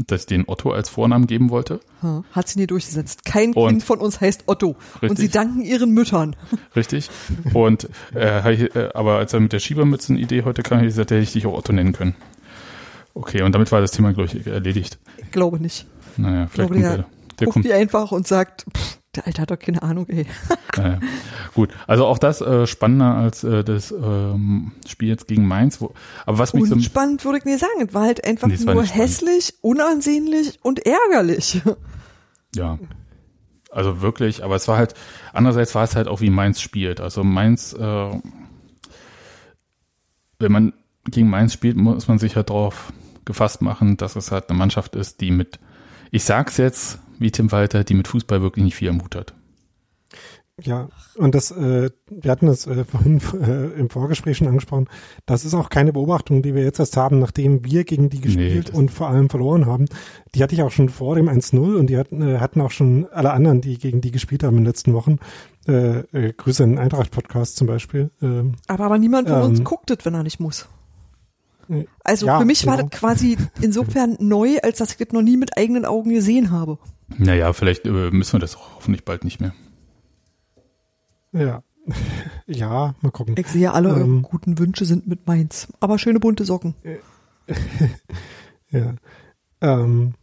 [0.07, 1.81] dass ich den Otto als Vornamen geben wollte.
[2.33, 3.25] Hat sie nie durchgesetzt.
[3.25, 4.71] Kein Und- Kind von uns heißt Otto.
[4.71, 5.19] Und Richtig.
[5.19, 6.37] sie danken ihren Müttern.
[6.77, 7.11] Richtig.
[7.53, 11.11] Und äh, ich, äh, aber als er mit der Schiebermützen-Idee heute kam, habe ich gesagt,
[11.13, 12.15] hätte ich dich auch Otto nennen können.
[13.15, 14.99] Okay, und damit war das Thema, glaube ich, erledigt.
[15.19, 15.87] Ich glaube nicht.
[16.17, 17.07] Naja, Ich vielleicht glaube, kommt der, der,
[17.39, 17.65] der ruft kommt.
[17.65, 20.27] die einfach und sagt, pff, der Alte hat doch keine Ahnung, ey.
[20.77, 20.99] Naja.
[21.55, 25.81] Gut, also auch das äh, spannender als äh, das ähm, Spiel jetzt gegen Mainz.
[25.81, 25.95] Wo,
[26.27, 27.87] aber was mich so Unspannend würde ich nicht sagen.
[27.87, 28.95] Es war halt einfach Nee, nur spannend.
[28.95, 31.63] hässlich, unansehnlich und ärgerlich.
[32.57, 32.79] Ja.
[33.71, 34.95] Also wirklich, aber es war halt,
[35.33, 37.01] andererseits war es halt auch wie Mainz spielt.
[37.01, 38.11] Also Mainz, äh,
[40.39, 40.73] wenn man
[41.07, 42.93] gegen Mainz spielt, muss man sich halt darauf
[43.25, 45.59] gefasst machen, dass es halt eine Mannschaft ist, die mit,
[46.11, 49.35] ich sag's jetzt, wie Tim Walter, die mit Fußball wirklich nicht viel am Hut hat.
[50.63, 54.89] Ja, und das, äh, wir hatten das äh, vorhin äh, im Vorgespräch schon angesprochen.
[55.27, 58.69] Das ist auch keine Beobachtung, die wir jetzt erst haben, nachdem wir gegen die gespielt
[58.69, 59.87] das- und vor allem verloren haben.
[60.37, 63.09] Die hatte ich auch schon vor dem 1-0 und die hatten, äh, hatten auch schon
[63.11, 65.19] alle anderen, die gegen die gespielt haben in den letzten Wochen.
[65.67, 68.13] Äh, äh, Grüße an den Eintracht-Podcast zum Beispiel.
[68.23, 70.69] Ähm, Aber, aber niemand von uns Ähm, guckt es, wenn er nicht muss.
[71.69, 72.89] äh, Also ja, für mich war genau.
[72.91, 76.79] das quasi insofern neu, als dass ich das noch nie mit eigenen Augen gesehen habe.
[77.19, 79.55] Naja, vielleicht äh, müssen wir das auch hoffentlich bald nicht mehr.
[81.33, 81.63] ja.
[82.47, 83.35] ja, mal gucken.
[83.39, 84.23] Ich sehe, alle eure Ähm.
[84.23, 85.69] guten Wünsche sind mit meins.
[85.81, 86.75] Aber schöne bunte Socken.
[88.71, 88.95] Ja.
[89.61, 90.15] Ähm,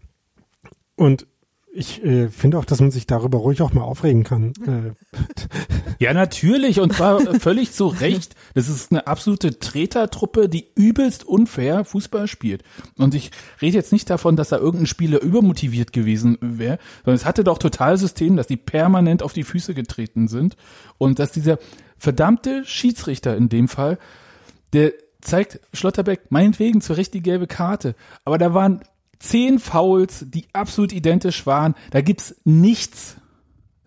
[0.98, 1.26] und
[1.74, 4.54] ich äh, finde auch, dass man sich darüber ruhig auch mal aufregen kann.
[4.66, 5.18] Äh,
[6.02, 8.34] Ja, natürlich, und zwar völlig zu Recht.
[8.56, 12.64] Das ist eine absolute Tretertruppe, die übelst unfair Fußball spielt.
[12.98, 13.30] Und ich
[13.62, 17.60] rede jetzt nicht davon, dass da irgendein Spieler übermotiviert gewesen wäre, sondern es hatte doch
[17.60, 20.58] total System, dass die permanent auf die Füße getreten sind
[20.98, 21.60] und dass dieser
[22.00, 24.00] verdammte Schiedsrichter in dem Fall,
[24.74, 27.94] der zeigt Schlotterbeck meinetwegen zur Recht die gelbe Karte,
[28.26, 28.82] aber da waren
[29.22, 31.76] zehn Fouls, die absolut identisch waren.
[31.92, 33.18] Da gibt's nichts.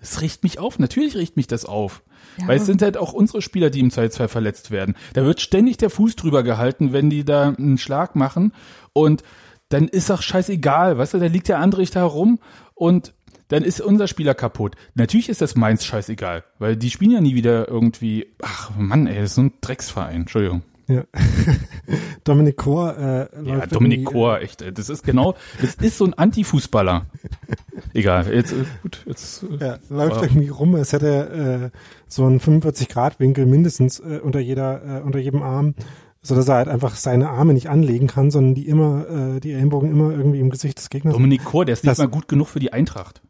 [0.00, 0.78] Es riecht mich auf.
[0.78, 2.02] Natürlich riecht mich das auf.
[2.38, 2.48] Ja.
[2.48, 4.96] Weil es sind halt auch unsere Spieler, die im Zweifelsfall verletzt werden.
[5.12, 8.52] Da wird ständig der Fuß drüber gehalten, wenn die da einen Schlag machen.
[8.92, 9.22] Und
[9.68, 10.98] dann ist doch scheißegal.
[10.98, 12.38] Weißt du, da liegt der andere da herum
[12.74, 13.12] und
[13.48, 14.74] dann ist unser Spieler kaputt.
[14.94, 18.26] Natürlich ist das meins scheißegal, weil die spielen ja nie wieder irgendwie.
[18.42, 20.22] Ach Mann, ey, das ist so ein Drecksverein.
[20.22, 20.62] Entschuldigung.
[20.88, 21.04] Ja.
[22.24, 24.62] Dominik Kor äh, Ja, Dominik irgendwie, Kor, echt.
[24.62, 24.72] ey.
[24.72, 27.06] Das ist genau, das ist so ein Anti-Fußballer.
[27.94, 29.42] Egal, jetzt, äh, gut, jetzt.
[29.44, 30.22] äh, Ja, läuft Wow.
[30.24, 35.42] irgendwie rum, als hätte äh, so einen 45-Grad-Winkel mindestens äh, unter jeder, äh, unter jedem
[35.42, 35.74] Arm,
[36.22, 39.52] so dass er halt einfach seine Arme nicht anlegen kann, sondern die immer, äh, die
[39.52, 41.12] Ellenbogen immer irgendwie im Gesicht des Gegners.
[41.14, 43.20] Dominik Kor, der ist nicht Das- mal gut genug für die Eintracht.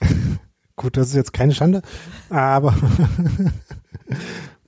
[0.76, 1.80] Gut, das ist jetzt keine Schande,
[2.28, 2.74] aber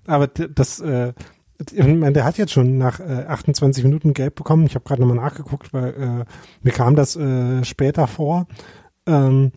[0.07, 1.13] aber das, äh,
[1.61, 4.67] der hat jetzt schon nach äh, 28 Minuten gelb bekommen.
[4.67, 6.25] Ich habe gerade nochmal nachgeguckt, weil äh,
[6.63, 8.47] mir kam das äh, später vor.
[9.07, 9.53] Ähm,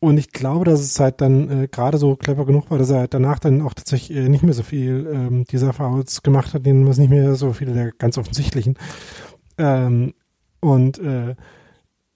[0.00, 3.00] und ich glaube, dass es halt dann äh, gerade so clever genug war, dass er
[3.00, 6.66] halt danach dann auch tatsächlich äh, nicht mehr so viel ähm, dieser Fouls gemacht hat,
[6.66, 8.76] denen was nicht mehr so viele der ganz offensichtlichen.
[9.58, 10.14] Ähm,
[10.60, 11.34] und äh,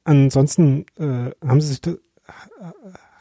[0.04, 1.98] ansonsten äh, haben sie sich das,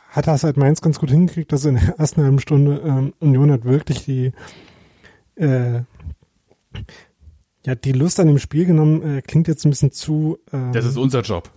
[0.10, 3.52] hat das halt Mainz ganz gut hingekriegt, dass in der ersten halben Stunde ähm, Union
[3.52, 4.32] hat wirklich die
[5.36, 5.82] äh,
[7.66, 10.86] ja die Lust an dem Spiel genommen, äh, klingt jetzt ein bisschen zu ähm, Das
[10.86, 11.50] ist unser Job.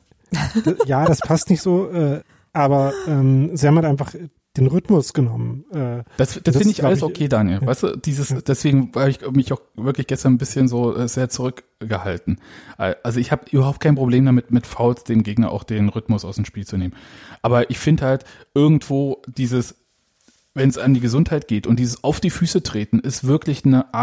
[0.87, 4.13] ja, das passt nicht so, äh, aber ähm, sie haben halt einfach
[4.57, 5.65] den Rhythmus genommen.
[5.73, 7.61] Äh, Das, das, finde ich alles ich, okay, Daniel.
[7.65, 11.29] Weißt du, dieses, deswegen habe ich mich auch wirklich gestern ein bisschen so äh, sehr
[11.29, 12.41] zurückgehalten.
[12.77, 16.37] Also ich habe überhaupt kein Problem damit, mit Fouls dem Gegner auch den Rhythmus aus
[16.37, 16.95] dem Spiel zu nehmen.
[17.43, 19.77] Aber ich finde halt irgendwo dieses,
[20.55, 23.95] wenn es an die Gesundheit geht und dieses auf die Füße treten, ist wirklich eine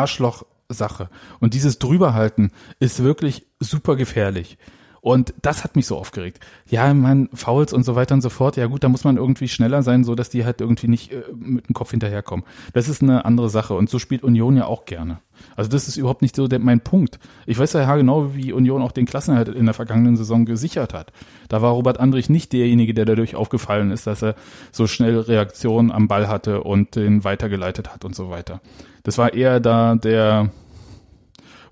[0.70, 1.10] Arschloch-Sache.
[1.40, 4.58] Und dieses drüberhalten ist wirklich super gefährlich.
[5.06, 6.40] Und das hat mich so aufgeregt.
[6.68, 8.58] Ja, man, Fouls und so weiter und so fort.
[8.58, 11.22] Ja gut, da muss man irgendwie schneller sein, so dass die halt irgendwie nicht äh,
[11.32, 12.44] mit dem Kopf hinterherkommen.
[12.74, 13.76] Das ist eine andere Sache.
[13.76, 15.20] Und so spielt Union ja auch gerne.
[15.56, 17.20] Also das ist überhaupt nicht so der, mein Punkt.
[17.46, 21.12] Ich weiß ja genau, wie Union auch den Klassenerhalt in der vergangenen Saison gesichert hat.
[21.50, 24.34] Da war Robert Andrich nicht derjenige, der dadurch aufgefallen ist, dass er
[24.72, 28.60] so schnell Reaktionen am Ball hatte und den weitergeleitet hat und so weiter.
[29.04, 30.50] Das war eher da der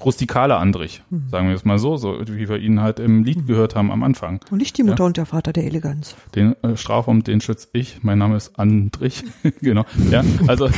[0.04, 1.30] rustikale Andrich, Mhm.
[1.30, 4.04] sagen wir es mal so, so wie wir ihn halt im Lied gehört haben am
[4.04, 4.40] Anfang.
[4.52, 6.16] Und nicht die Mutter und der Vater der Eleganz.
[6.36, 8.04] Den äh, Strafraum, den schütze ich.
[8.04, 9.24] Mein Name ist Andrich.
[9.62, 9.86] genau.
[10.10, 10.70] Ja, also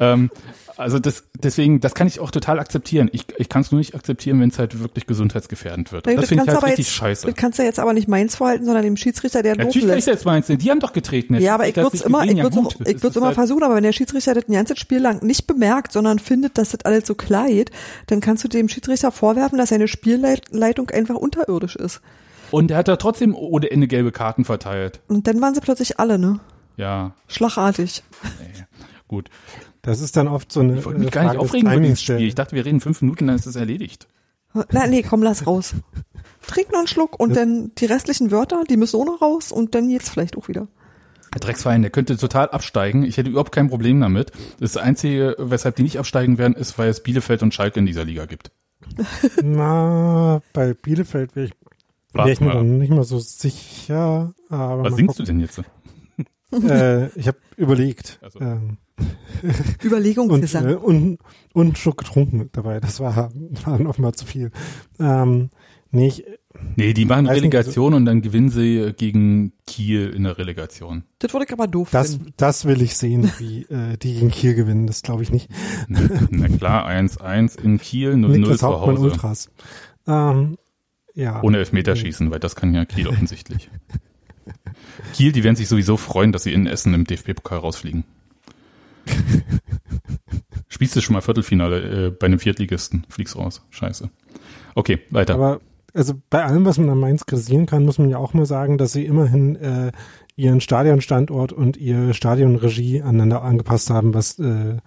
[0.00, 0.30] ähm,
[0.76, 3.08] also das deswegen, das kann ich auch total akzeptieren.
[3.12, 6.06] Ich, ich kann es nur nicht akzeptieren, wenn es halt wirklich gesundheitsgefährdend wird.
[6.06, 7.26] Ja, das finde ich halt richtig jetzt, scheiße.
[7.26, 9.98] Das kannst du jetzt aber nicht meins vorhalten, sondern dem Schiedsrichter, der Natürlich loben kann
[9.98, 11.34] ich jetzt meinst, die haben doch getreten.
[11.40, 13.74] Ja, aber ich würde es immer, ich Ja, gut, ich ist immer halt- versuchen, aber
[13.76, 17.06] wenn der Schiedsrichter das ein ganzes Spiel lang nicht bemerkt, sondern findet, dass das alles
[17.06, 17.70] so klar geht,
[18.06, 22.00] dann kannst du dem Schiedsrichter vorwerfen, dass seine Spielleitung einfach unterirdisch ist.
[22.50, 25.00] Und er hat da trotzdem ohne Ende gelbe Karten verteilt.
[25.08, 26.40] Und dann waren sie plötzlich alle, ne?
[26.76, 28.02] Ja, Schlagartig.
[28.40, 28.64] nee,
[29.08, 29.30] gut.
[29.82, 31.80] Das ist dann oft so eine Ich wollte mich äh, gar nicht Frage aufregen über
[31.80, 32.22] dieses Spiel.
[32.22, 34.08] Ich dachte, wir reden fünf Minuten, dann ist es erledigt.
[34.70, 35.74] Na, nee, komm, lass raus.
[36.46, 39.74] Trink noch einen Schluck und dann die restlichen Wörter, die müssen auch noch raus und
[39.74, 40.68] dann jetzt vielleicht auch wieder.
[41.32, 43.04] Der Drecksverein, der könnte total absteigen.
[43.04, 44.32] Ich hätte überhaupt kein Problem damit.
[44.60, 48.04] Das Einzige, weshalb die nicht absteigen werden, ist, weil es Bielefeld und Schalke in dieser
[48.04, 48.50] Liga gibt.
[49.42, 51.52] Na, bei Bielefeld wäre ich,
[52.12, 54.34] wär ich mir dann nicht mal so sicher.
[54.50, 55.62] Aber Was singst du denn jetzt?
[56.52, 56.70] gucken.
[56.70, 58.18] Äh, ich habe überlegt.
[58.22, 58.40] Also.
[58.40, 58.76] Ähm,
[59.42, 60.68] und, Überlegungsgesang.
[60.68, 61.18] äh, und,
[61.52, 62.80] und einen Schluck getrunken dabei.
[62.80, 63.32] Das war,
[63.64, 64.50] war noch mal zu viel.
[64.98, 65.50] Ähm,
[65.90, 66.24] nee, ich,
[66.76, 70.38] Nee, die machen Weiß nicht, Relegation und dann gewinnen sie äh, gegen Kiel in der
[70.38, 71.04] Relegation.
[71.18, 72.34] das würde ich aber doof das, finden.
[72.36, 74.86] das will ich sehen, wie äh, die gegen Kiel gewinnen.
[74.86, 75.50] Das glaube ich nicht.
[75.88, 79.02] Na klar, 1-1 in Kiel, 0-0 Niklas zu Hause.
[79.02, 79.50] Ultras.
[80.06, 80.58] Ähm,
[81.14, 81.42] ja.
[81.42, 83.70] Ohne Elfmeterschießen, weil das kann ja Kiel offensichtlich.
[85.14, 88.04] Kiel, die werden sich sowieso freuen, dass sie in Essen im DFB-Pokal rausfliegen.
[90.68, 93.04] Spielst du schon mal Viertelfinale äh, bei einem Viertligisten?
[93.08, 93.62] Fliegst raus.
[93.70, 94.10] Scheiße.
[94.74, 95.34] Okay, weiter.
[95.34, 95.60] Aber
[95.94, 98.78] also bei allem, was man an Mainz kritisieren kann, muss man ja auch mal sagen,
[98.78, 99.92] dass sie immerhin äh,
[100.36, 104.78] ihren Stadionstandort und ihre Stadionregie aneinander angepasst haben, was äh,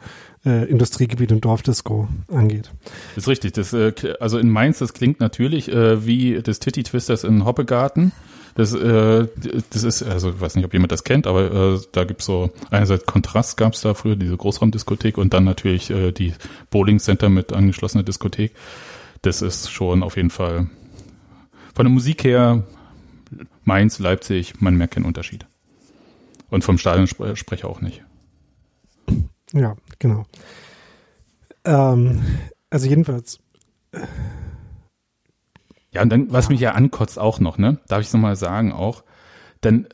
[0.46, 2.72] äh, Industriegebiet und Dorfdisco angeht.
[3.16, 3.54] ist richtig.
[3.54, 8.12] Das, äh, also in Mainz, das klingt natürlich äh, wie das Titty Twisters in Hoppegarten.
[8.56, 9.28] Das, äh,
[9.70, 12.52] das ist, also ich weiß nicht, ob jemand das kennt, aber äh, da gibt's so
[12.72, 16.34] einerseits Kontrast gab's da früher, diese Großraumdiskothek und dann natürlich äh, die
[16.70, 18.54] Bowling Center mit angeschlossener Diskothek.
[19.22, 20.70] Das ist schon auf jeden Fall
[21.74, 22.64] von der Musik her
[23.66, 25.46] Mainz, Leipzig, man merkt keinen Unterschied.
[26.50, 28.04] Und vom Stadionsprecher auch nicht.
[29.52, 30.26] Ja, genau.
[31.66, 32.24] Ähm,
[32.70, 33.40] also jedenfalls,
[35.96, 38.74] Ja, und dann, was mich ja ankotzt auch noch, ne, darf ich es nochmal sagen
[38.74, 39.06] auch,
[39.62, 39.88] dann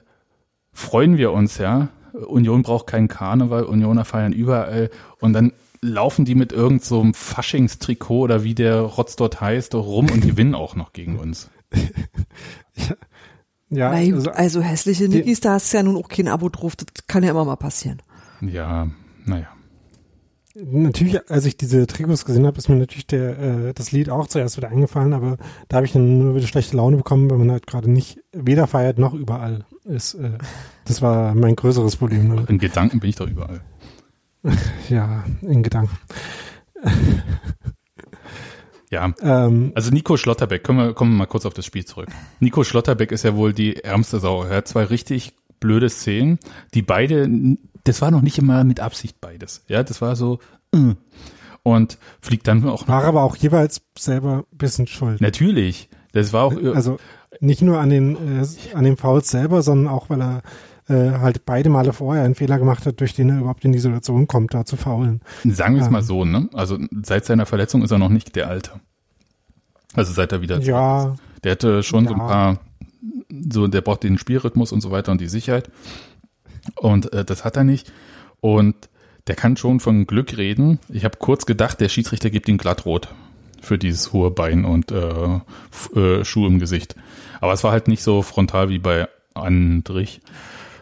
[0.73, 6.33] freuen wir uns ja, Union braucht keinen Karneval, Unioner feiern überall und dann laufen die
[6.33, 10.75] mit irgend so einem Faschingstrikot oder wie der Rotz dort heißt, rum und gewinnen auch
[10.75, 11.51] noch gegen uns.
[13.69, 16.75] ja, gut, also, also hässliche Nickis, da hast du ja nun auch kein Abo drauf.
[16.75, 18.01] Das kann ja immer mal passieren.
[18.41, 18.87] Ja,
[19.23, 19.49] naja.
[20.65, 24.27] Natürlich, als ich diese Trikots gesehen habe, ist mir natürlich der äh, das Lied auch
[24.27, 27.51] zuerst wieder eingefallen, aber da habe ich dann nur wieder schlechte Laune bekommen, weil man
[27.51, 30.15] halt gerade nicht weder feiert noch überall ist.
[30.15, 30.37] Äh,
[30.85, 32.27] das war mein größeres Problem.
[32.27, 32.45] Ne?
[32.47, 33.61] In Gedanken bin ich doch überall.
[34.89, 35.97] Ja, in Gedanken.
[38.89, 42.09] Ja, Ähm, also Nico Schlotterbeck, kommen wir, kommen wir mal kurz auf das Spiel zurück.
[42.41, 44.43] Nico Schlotterbeck ist ja wohl die ärmste Sau.
[44.43, 46.39] Er hat zwei richtig blöde Szenen,
[46.73, 47.29] die beide,
[47.83, 49.63] das war noch nicht immer mit Absicht beides.
[49.67, 50.39] Ja, das war so,
[50.73, 50.95] äh.
[51.63, 52.87] und fliegt dann auch noch.
[52.87, 55.21] war aber auch jeweils selber ein bisschen schuld.
[55.21, 56.97] Natürlich, das war auch, Also
[57.39, 60.41] nicht nur an den äh, an den Fouls selber, sondern auch, weil er
[60.89, 63.79] äh, halt beide Male vorher einen Fehler gemacht hat, durch den er überhaupt in die
[63.79, 65.21] Situation kommt, da zu faulen.
[65.45, 66.49] sagen wir es ähm, mal so, ne?
[66.53, 68.71] Also seit seiner Verletzung ist er noch nicht der Alte.
[69.93, 71.19] Also seit er wieder Ja, ist.
[71.43, 72.27] Der hatte schon so ein Ja.
[72.27, 72.59] paar,
[73.51, 75.69] so, der braucht den Spielrhythmus und so weiter und die Sicherheit.
[76.75, 77.91] Und äh, das hat er nicht.
[78.39, 78.89] Und
[79.27, 80.79] der kann schon von Glück reden.
[80.89, 83.13] Ich habe kurz gedacht, der Schiedsrichter gibt ihm glattrot
[83.61, 85.39] für dieses hohe Bein und äh,
[85.95, 86.95] äh, Schuh im Gesicht.
[87.39, 90.21] Aber es war halt nicht so frontal wie bei Andrich.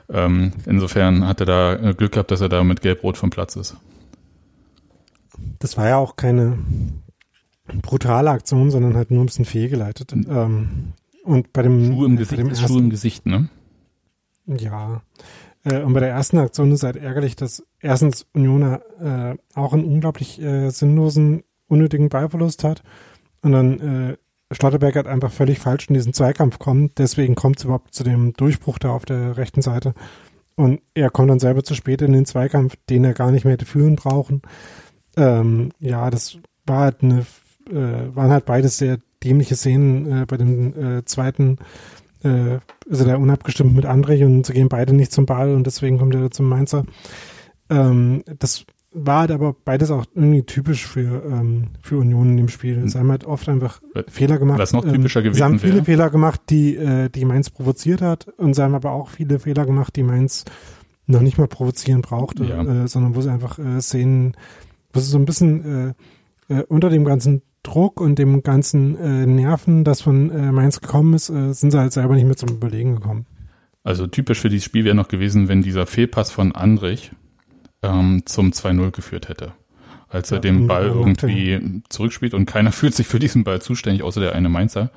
[0.10, 3.56] Ähm, insofern hat er da äh, Glück gehabt, dass er da mit Gelb-Rot vom Platz
[3.56, 3.76] ist.
[5.60, 6.58] das war ja auch keine
[7.82, 10.14] brutale Aktion, sondern halt nur ein bisschen fehlgeleitet.
[10.14, 13.50] Ähm, und bei dem, Schuh im Gesicht dem ersten, Schuh im Gesicht, ne?
[14.48, 15.02] Ja.
[15.64, 19.86] Äh, und bei der ersten Aktion ist halt ärgerlich, dass erstens Unioner äh, auch einen
[19.86, 22.84] unglaublich äh, sinnlosen, unnötigen Ballverlust hat
[23.42, 24.18] und dann äh,
[24.52, 26.98] Schlotterberg hat einfach völlig falsch in diesen Zweikampf kommt.
[26.98, 29.94] Deswegen kommt es überhaupt zu dem Durchbruch da auf der rechten Seite.
[30.56, 33.54] Und er kommt dann selber zu spät in den Zweikampf, den er gar nicht mehr
[33.54, 34.42] hätte führen brauchen.
[35.16, 37.26] Ähm, ja, das war halt eine,
[37.70, 41.60] äh, waren halt beides sehr dämliche Szenen äh, bei dem äh, zweiten,
[42.24, 45.98] äh, also der unabgestimmt mit André und sie gehen beide nicht zum Ball und deswegen
[45.98, 46.84] kommt er zum Mainzer.
[47.70, 52.50] Ähm, das war halt aber beides auch irgendwie typisch für, ähm, für Union in dem
[52.50, 52.82] Spiel.
[52.90, 54.58] Sie haben halt oft einfach Äh, Fehler gemacht.
[54.60, 55.86] was noch ähm, typischer gewesen Sie haben viele wäre?
[55.86, 59.66] Fehler gemacht, die, äh, die Mainz provoziert hat und sie haben aber auch viele Fehler
[59.66, 60.46] gemacht, die Mainz
[61.06, 62.62] noch nicht mal provozieren brauchte, Ja.
[62.84, 64.36] äh, sondern wo sie einfach äh, Szenen,
[64.92, 65.94] wo sie so ein bisschen
[66.50, 70.82] äh, äh, unter dem ganzen Druck und dem ganzen äh, Nerven, das von äh, Mainz
[70.82, 73.26] gekommen ist, äh, sind sie halt selber nicht mehr zum Überlegen gekommen.
[73.84, 77.12] Also typisch für dieses Spiel wäre noch gewesen, wenn dieser Fehlpass von Andrich
[77.82, 79.54] ähm, zum 2-0 geführt hätte.
[80.10, 84.04] Als er Ja, den Ball irgendwie zurückspielt und keiner fühlt sich für diesen Ball zuständig,
[84.04, 84.92] außer der eine Mainzer.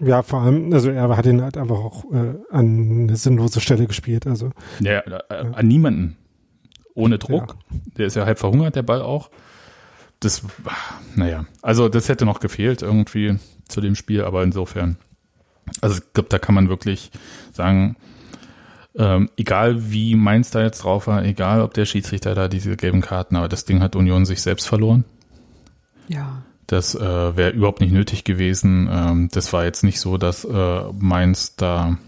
[0.00, 3.86] Ja, vor allem, also er hat ihn halt einfach auch äh, an eine sinnlose Stelle
[3.86, 4.26] gespielt.
[4.26, 4.50] Also
[4.80, 6.16] Ja, äh, an niemanden.
[6.94, 7.56] Ohne Druck.
[7.96, 9.30] Der ist ja halb verhungert, der Ball auch.
[10.22, 10.42] Das,
[11.16, 14.96] naja, also das hätte noch gefehlt irgendwie zu dem Spiel, aber insofern.
[15.80, 17.10] Also ich glaube, da kann man wirklich
[17.52, 17.96] sagen,
[18.94, 23.00] ähm, egal wie Mainz da jetzt drauf war, egal ob der Schiedsrichter da diese gelben
[23.00, 25.04] Karten, aber das Ding hat Union sich selbst verloren.
[26.06, 26.42] Ja.
[26.68, 28.88] Das äh, wäre überhaupt nicht nötig gewesen.
[28.92, 31.98] Ähm, das war jetzt nicht so, dass äh, Mainz da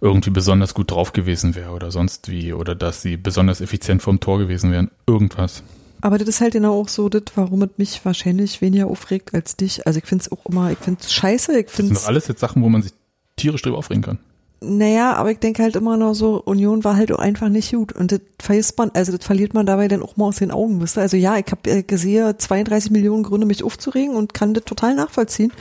[0.00, 4.20] irgendwie besonders gut drauf gewesen wäre oder sonst wie oder dass sie besonders effizient vom
[4.20, 4.90] Tor gewesen wären.
[5.06, 5.62] Irgendwas.
[6.02, 9.56] Aber das ist halt genau auch so, das, warum es mich wahrscheinlich weniger aufregt als
[9.56, 9.86] dich.
[9.86, 12.08] Also ich finde es auch immer, ich finde es scheiße, ich Das finde sind doch
[12.08, 12.92] alles jetzt Sachen, wo man sich
[13.36, 14.18] tierisch drüber aufregen kann.
[14.60, 17.92] Naja, aber ich denke halt immer noch so, Union war halt auch einfach nicht gut.
[17.92, 20.80] Und das vergisst man, also das verliert man dabei dann auch mal aus den Augen,
[20.80, 21.02] wisst ihr?
[21.02, 24.96] Also ja, ich habe äh, gesehen, 32 Millionen Gründe, mich aufzuregen und kann das total
[24.96, 25.52] nachvollziehen.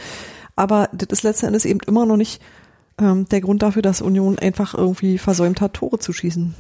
[0.56, 2.42] Aber das ist letzten Endes eben immer noch nicht
[3.00, 6.56] ähm, der Grund dafür, dass Union einfach irgendwie versäumt hat, Tore zu schießen.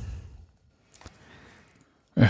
[2.15, 2.29] Ja,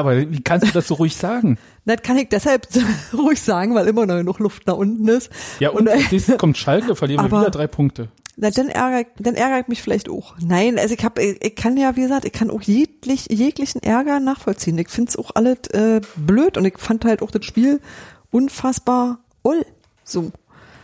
[0.00, 1.58] aber wie kannst du das so ruhig sagen?
[1.84, 2.68] Das kann ich deshalb
[3.12, 5.30] ruhig sagen, weil immer noch genug Luft nach unten ist.
[5.58, 8.08] Ja, und, äh, jetzt kommt Schalke, verlieren wir wieder drei Punkte.
[8.36, 10.36] Na, dann ärgert, dann ärgert mich vielleicht auch.
[10.40, 13.82] Nein, also ich hab, ich, ich kann ja, wie gesagt, ich kann auch jeglich, jeglichen
[13.82, 14.78] Ärger nachvollziehen.
[14.78, 17.80] Ich find's auch alles äh, blöd und ich fand halt auch das Spiel
[18.30, 19.66] unfassbar oll.
[20.04, 20.30] So.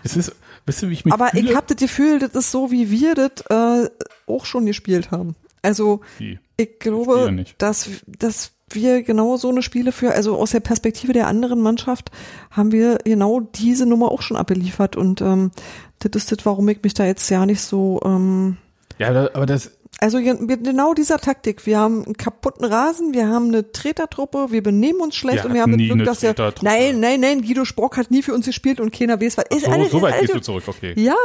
[0.03, 0.35] Es ist,
[0.67, 1.51] wisst ihr, wie ich mich Aber fühle?
[1.51, 3.89] ich hab das Gefühl, das ist so, wie wir das äh,
[4.27, 5.37] auch schon gespielt haben.
[5.63, 6.39] Also Wie?
[6.57, 11.27] ich glaube, dass, dass wir genau so eine Spiele für, also aus der Perspektive der
[11.27, 12.11] anderen Mannschaft,
[12.51, 14.97] haben wir genau diese Nummer auch schon abgeliefert.
[14.97, 15.51] Und ähm,
[15.99, 18.57] das ist das, warum ich mich da jetzt ja nicht so ähm,
[18.99, 21.67] Ja, aber das, also genau dieser Taktik.
[21.67, 25.55] Wir haben einen kaputten Rasen, wir haben eine Tretertruppe, wir benehmen uns schlecht Wir und
[25.55, 28.79] wir haben Glück, dass wir, nein, nein, nein, Guido Spock hat nie für uns gespielt
[28.81, 29.45] und keiner weiß was.
[29.51, 30.93] Ist so, alles- so weit also- gehst du zurück, okay.
[30.97, 31.17] Ja,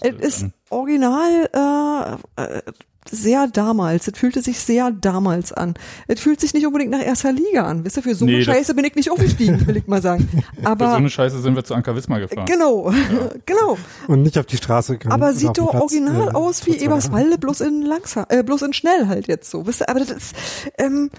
[0.00, 2.62] es ist ist dann- original äh, äh,
[3.10, 4.08] sehr damals.
[4.08, 5.74] Es fühlte sich sehr damals an.
[6.06, 7.84] Es fühlt sich nicht unbedingt nach erster Liga an.
[7.84, 10.28] Wisst ihr, für so eine Nee, Scheiße bin ich nicht aufgestiegen, will ich mal sagen.
[10.30, 12.46] Für so Aber eine Scheiße sind wir zu Anker Wismar gefahren.
[12.46, 12.92] genau,
[13.46, 13.78] genau.
[14.08, 15.12] Und nicht auf die Straße gegangen.
[15.20, 19.08] Aber sieht doch original äh, aus wie Eberswalde, bloß in langsam, äh, bloß in schnell
[19.08, 19.66] halt jetzt so.
[19.66, 20.34] Wisst ihr, aber das ist,
[20.78, 21.10] ähm,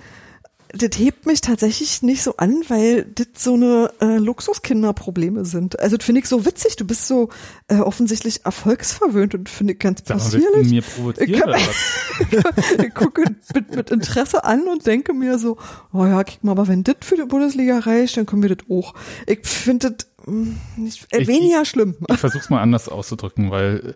[0.73, 5.79] das hebt mich tatsächlich nicht so an, weil das so eine äh, Luxuskinderprobleme sind.
[5.79, 6.75] Also das finde ich so witzig.
[6.77, 7.29] Du bist so
[7.67, 10.69] äh, offensichtlich erfolgsverwöhnt und finde ich ganz possierlich.
[10.69, 10.83] mir
[11.19, 12.79] Ich- was?
[12.85, 15.57] ich gucke mit, mit Interesse an und denke mir so,
[15.91, 18.65] oh ja, guck mal, aber wenn das für die Bundesliga reicht, dann können wir das
[18.69, 18.93] auch.
[19.27, 21.95] Ich finde das mh, nicht, äh, Ich- weniger schlimm.
[22.09, 23.95] Ich versuch's mal anders auszudrücken, weil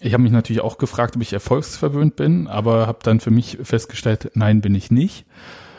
[0.00, 3.58] ich habe mich natürlich auch gefragt, ob ich erfolgsverwöhnt bin, aber habe dann für mich
[3.62, 5.24] festgestellt, nein, bin ich nicht.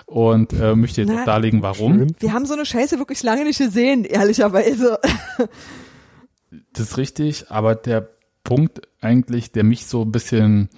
[0.08, 1.98] Und äh, möchte jetzt Na, auch darlegen, warum.
[1.98, 2.15] Schön.
[2.20, 5.00] Wir haben so eine Scheiße wirklich lange nicht gesehen, ehrlicherweise.
[6.72, 8.10] Das ist richtig, aber der
[8.46, 10.70] Punkt eigentlich, der mich so ein bisschen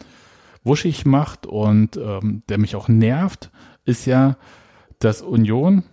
[0.64, 3.52] wuschig macht und ähm, der mich auch nervt,
[3.86, 4.38] ist ja,
[4.98, 5.84] dass Union,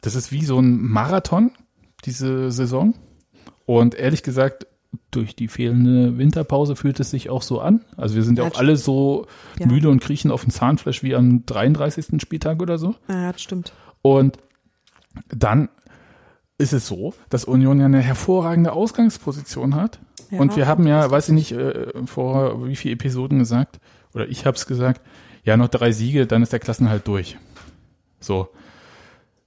[0.00, 1.50] das ist wie so ein Marathon,
[2.06, 2.94] diese Saison.
[3.66, 4.66] Und ehrlich gesagt,
[5.10, 7.82] durch die fehlende Winterpause fühlt es sich auch so an.
[7.96, 9.26] Also wir sind ja Ja, auch alle so
[9.58, 9.66] Ja.
[9.66, 12.20] müde und kriechen auf dem Zahnfleisch wie am 33.
[12.20, 12.94] Spieltag oder so.
[13.08, 13.72] Ja, das stimmt.
[14.02, 14.38] Und
[15.28, 15.68] dann
[16.58, 19.98] ist es so, dass Union ja eine hervorragende Ausgangsposition hat.
[20.30, 20.38] Ja.
[20.40, 23.80] Und wir haben ja, weiß ich nicht, äh, vor wie viele Episoden gesagt,
[24.14, 25.00] oder ich habe es gesagt,
[25.44, 27.36] ja, noch drei Siege, dann ist der Klassenhalt durch.
[28.20, 28.48] So.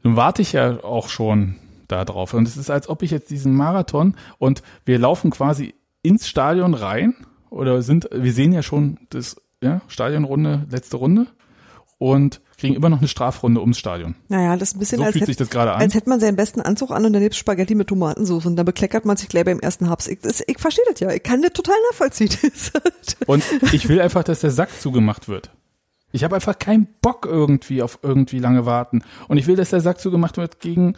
[0.04, 1.56] Nun warte ich ja auch schon
[1.88, 2.34] da drauf.
[2.34, 6.74] Und es ist, als ob ich jetzt diesen Marathon und wir laufen quasi ins Stadion
[6.74, 7.16] rein
[7.50, 11.28] oder sind, wir sehen ja schon das, ja, Stadionrunde, letzte Runde.
[11.98, 14.16] und kriegen immer noch eine Strafrunde ums Stadion.
[14.30, 15.82] Naja, das ist ein bisschen, So als, fühlt hätte, sich das gerade an.
[15.82, 19.06] als hätte man seinen besten Anzug an und daneben Spaghetti mit Tomatensauce und dann bekleckert
[19.06, 20.08] man sich gleich beim ersten Haps.
[20.08, 21.12] Ich, das, ich verstehe das ja.
[21.12, 22.30] Ich kann das total nachvollziehen.
[23.28, 25.52] Und ich will einfach, dass der Sack zugemacht wird.
[26.12, 29.04] Ich habe einfach keinen Bock irgendwie auf irgendwie lange warten.
[29.28, 30.96] Und ich will, dass der Sack zugemacht wird gegen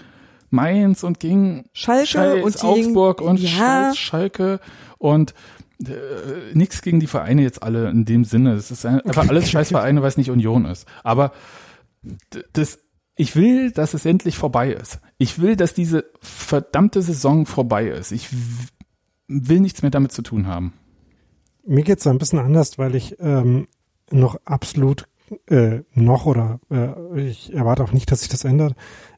[0.49, 3.93] Mainz und gegen Schalke Scheiß und Augsburg und ja.
[3.95, 4.59] Schalke
[4.97, 5.33] und
[5.85, 5.93] äh,
[6.53, 8.53] nichts gegen die Vereine jetzt alle in dem Sinne.
[8.53, 10.87] Es ist ein- einfach alles Scheißvereine, weil es nicht Union ist.
[11.03, 11.31] Aber
[12.53, 12.79] das,
[13.15, 14.99] ich will, dass es endlich vorbei ist.
[15.17, 18.11] Ich will, dass diese verdammte Saison vorbei ist.
[18.11, 18.29] Ich
[19.27, 20.73] will nichts mehr damit zu tun haben.
[21.65, 23.67] Mir geht's da ein bisschen anders, weil ich ähm,
[24.09, 25.05] noch absolut
[25.47, 28.75] äh, noch oder äh, ich erwarte auch nicht, dass sich das ändert,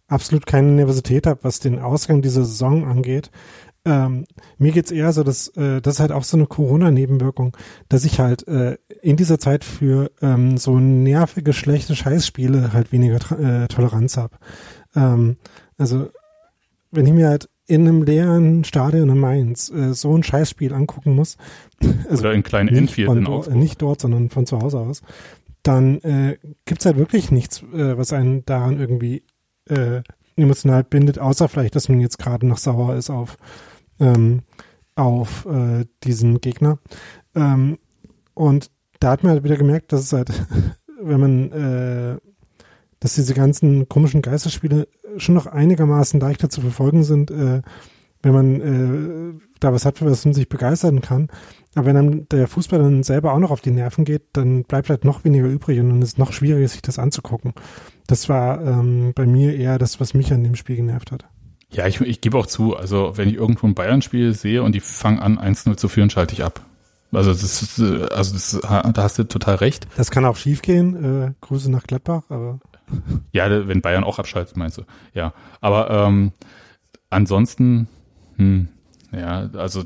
[0.09, 3.31] absolut keine Nervosität habe, was den Ausgang dieser Saison angeht.
[3.85, 4.25] Ähm,
[4.57, 7.55] mir geht's eher so, dass äh, das ist halt auch so eine Corona-Nebenwirkung,
[7.87, 13.19] dass ich halt äh, in dieser Zeit für ähm, so nervige, schlechte Scheißspiele halt weniger
[13.39, 14.35] äh, Toleranz habe.
[14.95, 15.37] Ähm,
[15.77, 16.09] also
[16.91, 21.15] wenn ich mir halt in einem leeren Stadion in Mainz äh, so ein Scheißspiel angucken
[21.15, 21.37] muss,
[22.09, 23.55] also Oder in kleinen Enfield in Augsburg.
[23.55, 25.03] nicht dort, sondern von zu Hause aus,
[25.63, 29.23] dann äh, gibt's halt wirklich nichts, äh, was einen daran irgendwie
[29.69, 30.01] äh,
[30.35, 33.37] emotional bindet, außer vielleicht, dass man jetzt gerade noch sauer ist auf,
[33.99, 34.41] ähm,
[34.95, 36.79] auf äh, diesen Gegner.
[37.35, 37.77] Ähm,
[38.33, 40.31] und da hat man halt wieder gemerkt, dass es halt,
[41.01, 42.17] wenn man, äh,
[42.99, 47.61] dass diese ganzen komischen Geisterspiele schon noch einigermaßen leichter zu verfolgen sind, äh,
[48.21, 51.29] wenn man äh, da was hat, für was man sich begeistern kann.
[51.75, 54.89] Aber wenn dann der Fußball dann selber auch noch auf die Nerven geht, dann bleibt
[54.89, 57.53] halt noch weniger übrig und dann ist es noch schwieriger, sich das anzugucken.
[58.07, 61.25] Das war ähm, bei mir eher das, was mich an dem Spiel genervt hat.
[61.71, 64.79] Ja, ich, ich gebe auch zu, also wenn ich irgendwo ein Bayern-Spiel sehe und die
[64.79, 66.65] fangen an 1-0 zu führen, schalte ich ab.
[67.11, 69.87] Also das ist, also das, da hast du total recht.
[69.95, 71.27] Das kann auch schiefgehen.
[71.27, 72.59] Äh, Grüße nach Gladbach, aber
[73.31, 74.83] Ja, wenn Bayern auch abschaltet, meinst du.
[75.13, 76.31] Ja, aber ähm,
[77.09, 77.87] ansonsten,
[78.37, 78.69] hm,
[79.11, 79.83] ja, also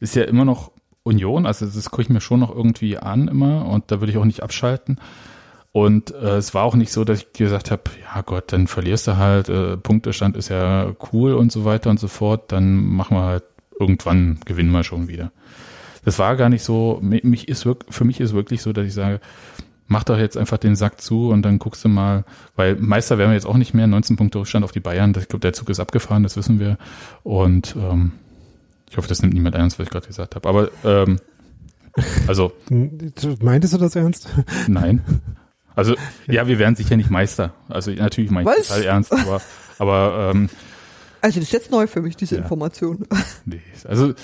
[0.00, 0.72] ist ja immer noch
[1.08, 4.18] Union, also das gucke ich mir schon noch irgendwie an immer und da würde ich
[4.18, 4.98] auch nicht abschalten.
[5.72, 7.82] Und äh, es war auch nicht so, dass ich gesagt habe,
[8.14, 12.00] ja Gott, dann verlierst du halt, äh, Punktestand ist ja cool und so weiter und
[12.00, 13.44] so fort, dann machen wir halt
[13.78, 15.30] irgendwann gewinnen wir schon wieder.
[16.04, 18.86] Das war gar nicht so, mi- mich ist wirk- für mich ist wirklich so, dass
[18.86, 19.20] ich sage,
[19.86, 22.24] mach doch jetzt einfach den Sack zu und dann guckst du mal,
[22.56, 25.28] weil Meister werden wir jetzt auch nicht mehr, 19 Punkte Rückstand auf die Bayern, ich
[25.28, 26.76] glaube, der Zug ist abgefahren, das wissen wir.
[27.22, 28.12] Und ähm,
[28.90, 30.48] ich hoffe, das nimmt niemand ernst, was ich gerade gesagt habe.
[30.48, 31.18] Aber ähm,
[32.26, 32.52] also
[33.40, 34.28] meintest du das ernst?
[34.66, 35.02] nein.
[35.74, 35.94] Also
[36.26, 37.54] ja, wir werden sicher nicht Meister.
[37.68, 39.40] Also natürlich meine ich total ernst, aber
[39.78, 40.48] aber ähm,
[41.20, 42.42] Also das ist jetzt neu für mich, diese Ja.
[42.42, 43.06] Information.
[43.44, 44.14] Nee, also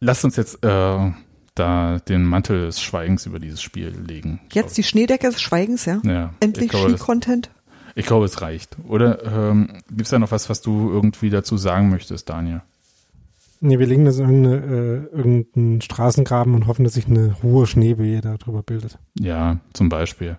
[0.00, 1.12] lasst uns jetzt äh,
[1.54, 4.40] da den Mantel des Schweigens über dieses Spiel legen.
[4.52, 6.00] Jetzt die Schneedecke des Schweigens, ja?
[6.04, 7.50] Ja, Endlich Ski-Content.
[8.00, 8.76] Ich glaube, es reicht.
[8.88, 12.62] Oder ähm, gibt es da noch was, was du irgendwie dazu sagen möchtest, Daniel?
[13.60, 18.22] Nee, wir legen das in äh, irgendeinen Straßengraben und hoffen, dass sich eine hohe Schneewehe
[18.22, 18.98] darüber bildet.
[19.18, 20.38] Ja, zum Beispiel.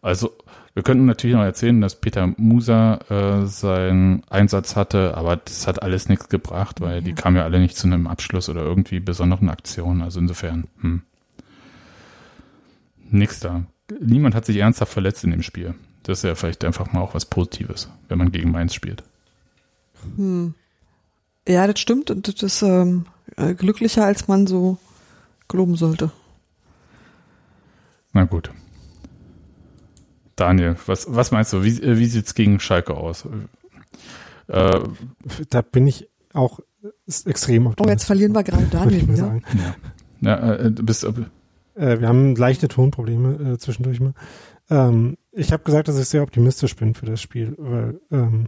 [0.00, 0.32] Also
[0.74, 5.82] wir könnten natürlich noch erzählen, dass Peter Musa äh, seinen Einsatz hatte, aber das hat
[5.82, 9.50] alles nichts gebracht, weil die kamen ja alle nicht zu einem Abschluss oder irgendwie besonderen
[9.50, 10.00] Aktionen.
[10.00, 11.02] Also insofern, hm.
[13.10, 13.64] Nix da.
[14.00, 15.74] Niemand hat sich ernsthaft verletzt in dem Spiel.
[16.04, 19.02] Das ist ja vielleicht einfach mal auch was Positives, wenn man gegen Mainz spielt.
[20.16, 20.54] Hm.
[21.46, 24.78] Ja, das stimmt und das ist ähm, äh, glücklicher, als man so
[25.48, 26.10] glauben sollte.
[28.12, 28.50] Na gut.
[30.36, 31.62] Daniel, was, was meinst du?
[31.62, 33.26] Wie, äh, wie sieht's gegen Schalke aus?
[34.48, 34.80] Äh,
[35.50, 36.60] Da bin ich auch
[37.26, 37.92] extrem Oh, optimistisch.
[37.92, 39.42] jetzt verlieren wir gerade Daniel sagen.
[39.56, 39.74] ja.
[40.20, 41.04] Ja, äh, du bist,
[41.74, 44.14] Äh, wir haben leichte Tonprobleme äh, zwischendurch mal.
[44.70, 48.46] Ähm, ich habe gesagt, dass ich sehr optimistisch bin für das Spiel, weil ähm,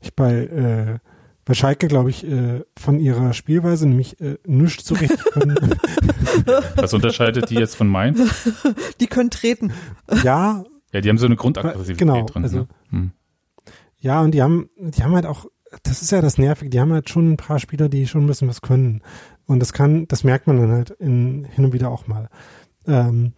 [0.00, 0.98] ich bei, äh,
[1.44, 5.56] bei Schalke, glaube ich, äh, von ihrer Spielweise nämlich äh, nichts so richtig können.
[6.76, 8.20] Was unterscheidet die jetzt von Mainz?
[9.00, 9.72] Die können treten.
[10.24, 12.42] ja, Ja, die haben so eine Grundaggressivität Genau, drin.
[12.42, 12.68] also- ne?
[12.90, 13.10] hm.
[13.98, 15.46] ja, und die haben, die haben halt auch,
[15.82, 18.26] das ist ja das Nervige, die haben halt schon ein paar Spieler, die schon ein
[18.26, 19.02] bisschen was können.
[19.46, 22.28] Und das kann, das merkt man dann halt in, hin und wieder auch mal.
[22.86, 23.32] Ähm,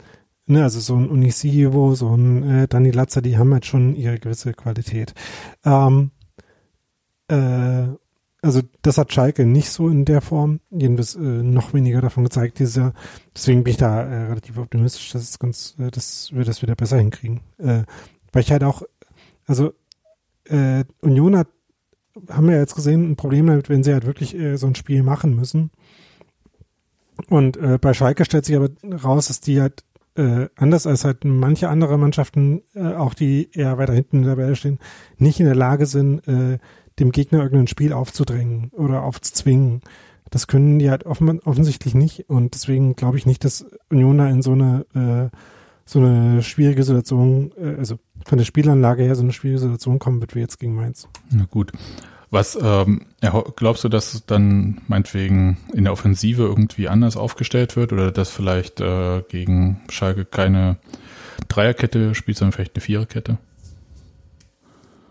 [0.47, 4.19] ne, also so ein Unisivo, so ein äh, Dani Latzer, die haben halt schon ihre
[4.19, 5.15] gewisse Qualität.
[5.65, 6.11] Ähm,
[7.29, 7.89] äh,
[8.41, 12.59] also das hat Schalke nicht so in der Form, jedenfalls äh, noch weniger davon gezeigt
[12.59, 12.93] dieses.
[13.35, 16.77] Deswegen bin ich da äh, relativ optimistisch, dass es ganz, äh, dass wir das wieder
[16.77, 17.41] besser hinkriegen.
[17.59, 17.83] Äh,
[18.33, 18.83] weil ich halt auch,
[19.47, 19.73] also
[20.45, 21.49] äh, Union hat,
[22.31, 25.03] haben wir jetzt gesehen, ein Problem damit, wenn sie halt wirklich äh, so ein Spiel
[25.03, 25.71] machen müssen.
[27.29, 28.71] Und äh, bei Schalke stellt sich aber
[29.05, 29.85] raus, dass die halt
[30.17, 34.33] äh, anders als halt manche andere Mannschaften, äh, auch die eher weiter hinten in der
[34.33, 34.79] Tabelle stehen,
[35.17, 36.59] nicht in der Lage sind, äh,
[36.99, 39.83] dem Gegner irgendein Spiel aufzudrängen oder aufzuzwingen.
[40.31, 44.29] Das können die halt offen, offensichtlich nicht und deswegen glaube ich nicht, dass Union da
[44.29, 45.37] in so eine äh,
[45.89, 50.21] so eine schwierige Situation, äh, also von der Spielanlage her so eine schwierige Situation kommen
[50.21, 51.09] wird wie jetzt gegen Mainz.
[51.31, 51.73] Na gut.
[52.31, 53.07] Was ähm,
[53.57, 58.81] glaubst du, dass dann meinetwegen in der Offensive irgendwie anders aufgestellt wird oder dass vielleicht
[58.81, 60.77] äh, gegen Schalke keine
[61.49, 63.39] Dreierkette spielt, sondern vielleicht eine Viererkette?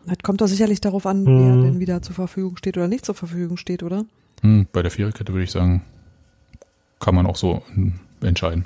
[0.06, 1.40] Das kommt doch sicherlich darauf an, hm.
[1.40, 4.06] wer denn wieder zur Verfügung steht oder nicht zur Verfügung steht, oder?
[4.42, 5.84] Hm, bei der Viererkette würde ich sagen,
[7.00, 7.64] kann man auch so
[8.22, 8.66] entscheiden.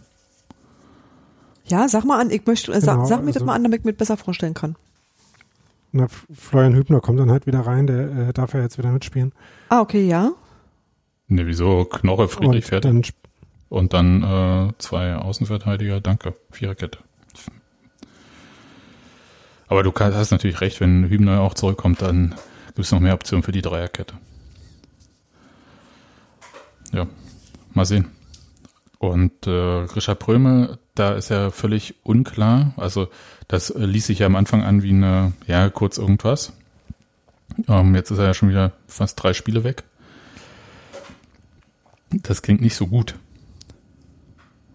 [1.66, 3.80] Ja, sag mal an, ich möchte, äh, genau, sag, mir also, das mal an, damit
[3.80, 4.76] ich mir besser vorstellen kann.
[5.92, 9.34] Na, Florian Hübner kommt dann halt wieder rein, der äh, darf ja jetzt wieder mitspielen.
[9.70, 10.32] Ah, okay, ja.
[11.28, 11.86] Ne, wieso?
[11.86, 12.86] Knoche, Friedrich fährt.
[12.86, 13.04] Dann
[13.70, 17.00] und dann äh, zwei Außenverteidiger, danke, Viererkette.
[19.70, 22.36] Aber du hast natürlich recht, wenn Hübner auch zurückkommt, dann
[22.68, 24.16] gibt es noch mehr Optionen für die Dreierkette.
[26.92, 27.08] Ja,
[27.74, 28.08] mal sehen.
[28.98, 32.74] Und äh, Richard Pröme, da ist ja völlig unklar.
[32.78, 33.10] Also
[33.48, 36.54] das äh, ließ sich ja am Anfang an wie eine, ja, kurz irgendwas.
[37.68, 39.84] Ähm, jetzt ist er ja schon wieder fast drei Spiele weg.
[42.10, 43.16] Das klingt nicht so gut.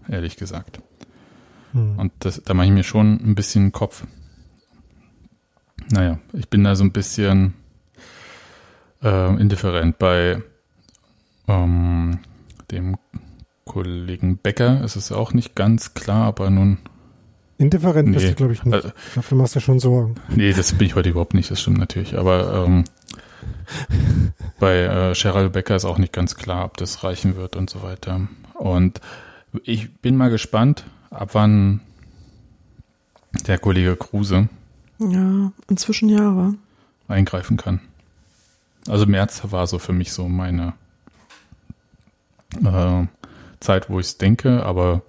[0.09, 0.81] Ehrlich gesagt.
[1.73, 1.99] Hm.
[1.99, 4.05] Und das, da mache ich mir schon ein bisschen Kopf.
[5.91, 7.55] Naja, ich bin da so ein bisschen
[9.03, 9.99] äh, indifferent.
[9.99, 10.43] Bei
[11.47, 12.19] ähm,
[12.71, 12.97] dem
[13.67, 16.79] Kollegen Becker ist es auch nicht ganz klar, aber nun
[17.59, 18.14] Indifferent nee.
[18.14, 18.75] bist du, glaube ich, nicht.
[18.75, 20.14] Also, ich glaube, du machst ja schon Sorgen.
[20.29, 22.17] Nee, das bin ich heute überhaupt nicht, das stimmt natürlich.
[22.17, 22.85] Aber ähm,
[24.59, 27.83] bei äh, Cheryl Becker ist auch nicht ganz klar, ob das reichen wird und so
[27.83, 28.29] weiter.
[28.55, 29.01] Und
[29.64, 31.81] ich bin mal gespannt, ab wann
[33.47, 34.49] der Kollege Kruse
[34.99, 36.55] ja, inzwischen ja,
[37.09, 37.81] eingreifen kann.
[38.89, 40.75] Also März war so für mich so meine
[42.64, 43.07] äh,
[43.67, 45.03] Zeit, wo ich es denke, aber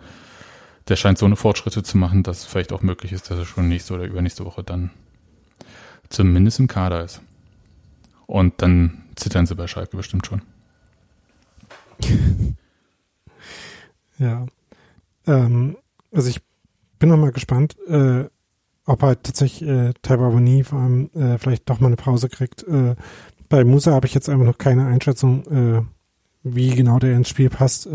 [0.88, 3.45] der scheint so eine Fortschritte zu machen, dass es vielleicht auch möglich ist, dass er
[3.45, 4.91] schon nächste oder übernächste Woche dann
[6.10, 7.22] zumindest im Kader ist.
[8.26, 10.41] Und dann zittern sie bei Schalke bestimmt schon.
[14.18, 14.45] ja.
[15.26, 15.78] Ähm,
[16.12, 16.41] also ich
[16.99, 18.26] bin noch mal gespannt, äh,
[18.86, 22.64] ob er tatsächlich äh, Taibawani vor allem äh, vielleicht doch mal eine Pause kriegt.
[22.64, 22.95] Äh,
[23.49, 25.82] bei Musa habe ich jetzt einfach noch keine Einschätzung, äh,
[26.43, 27.88] wie genau der ins Spiel passt.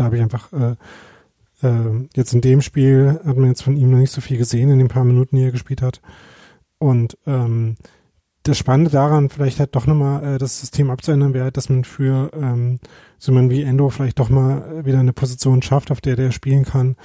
[0.00, 0.74] Da habe ich einfach äh,
[1.62, 4.70] äh, jetzt in dem Spiel hat man jetzt von ihm noch nicht so viel gesehen
[4.70, 6.00] in den paar Minuten, die er gespielt hat.
[6.78, 7.76] Und ähm,
[8.44, 12.30] das Spannende daran, vielleicht halt doch nochmal äh, das System abzuändern, wäre, dass man für
[12.34, 12.78] ähm,
[13.18, 16.64] so man wie Endo vielleicht doch mal wieder eine Position schafft, auf der der spielen
[16.64, 16.96] kann,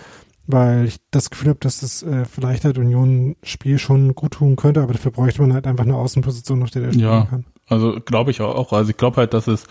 [0.45, 4.55] weil ich das Gefühl habe, dass das äh, vielleicht halt Union Spiel schon gut tun
[4.55, 7.45] könnte, aber dafür bräuchte man halt einfach eine Außenposition, auf der der spielen ja, kann.
[7.67, 8.71] Also glaube ich auch.
[8.71, 9.65] Also ich glaube halt, dass es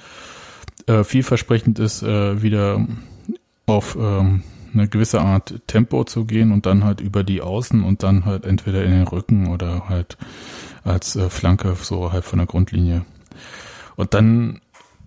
[0.87, 2.87] äh, vielversprechend ist, äh, wieder
[3.67, 4.43] auf ähm,
[4.75, 8.45] eine gewisse Art Tempo zu gehen und dann halt über die Außen und dann halt
[8.45, 10.17] entweder in den Rücken oder halt
[10.85, 13.05] als äh, Flanke so halb von der Grundlinie.
[13.97, 14.61] Und dann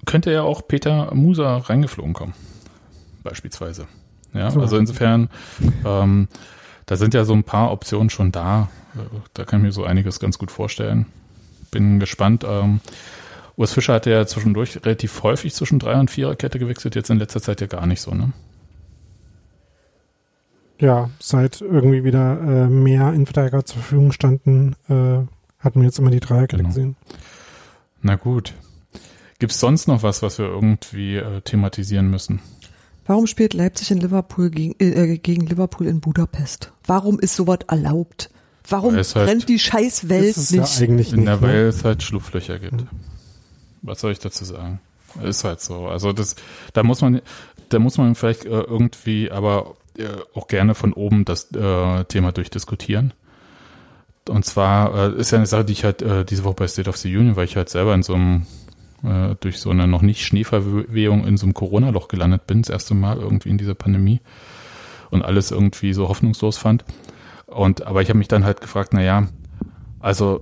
[0.05, 2.33] könnte ja auch Peter Musa reingeflogen kommen,
[3.23, 3.87] beispielsweise.
[4.33, 4.61] Ja, so.
[4.61, 5.29] also insofern,
[5.85, 6.27] ähm,
[6.85, 8.69] da sind ja so ein paar Optionen schon da.
[8.95, 11.07] Äh, da kann ich mir so einiges ganz gut vorstellen.
[11.71, 12.45] Bin gespannt.
[12.47, 12.81] Ähm,
[13.57, 17.41] Urs Fischer hat ja zwischendurch relativ häufig zwischen Dreier- und Viererkette gewechselt, jetzt in letzter
[17.41, 18.33] Zeit ja gar nicht so, ne?
[20.79, 25.25] ja, seit irgendwie wieder äh, mehr Innenverteidiger zur Verfügung standen, äh,
[25.59, 26.69] hatten wir jetzt immer die Dreierkette genau.
[26.69, 26.95] gesehen.
[28.01, 28.53] Na gut.
[29.39, 32.39] Gibt es sonst noch was, was wir irgendwie äh, thematisieren müssen?
[33.05, 36.71] Warum spielt Leipzig in Liverpool gegen, äh, gegen Liverpool in Budapest?
[36.85, 38.29] Warum ist sowas erlaubt?
[38.67, 40.51] Warum halt, rennt die Scheißwelt nicht?
[40.51, 41.41] Ja eigentlich in nicht, der, ne?
[41.41, 42.81] weil es halt Schlupflöcher gibt.
[42.81, 42.87] Mhm.
[43.85, 44.79] Was soll ich dazu sagen?
[45.23, 45.87] Ist halt so.
[45.87, 46.35] Also das,
[46.73, 47.21] da muss man,
[47.69, 52.31] da muss man vielleicht äh, irgendwie, aber äh, auch gerne von oben das äh, Thema
[52.31, 53.13] durchdiskutieren.
[54.27, 56.89] Und zwar äh, ist ja eine Sache, die ich halt äh, diese Woche bei State
[56.89, 58.45] of the Union, weil ich halt selber in so einem
[59.03, 62.95] äh, durch so eine noch nicht Schneeverwehung in so einem Corona-Loch gelandet bin, das erste
[62.95, 64.19] Mal irgendwie in dieser Pandemie
[65.11, 66.83] und alles irgendwie so hoffnungslos fand.
[67.45, 69.27] Und aber ich habe mich dann halt gefragt, na ja,
[69.99, 70.41] also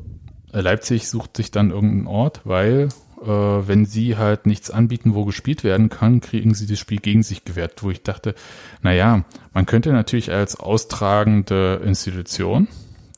[0.51, 2.89] Leipzig sucht sich dann irgendeinen Ort, weil
[3.23, 7.23] äh, wenn sie halt nichts anbieten, wo gespielt werden kann, kriegen sie das Spiel gegen
[7.23, 8.35] sich gewährt, wo ich dachte,
[8.81, 12.67] naja, man könnte natürlich als austragende Institution,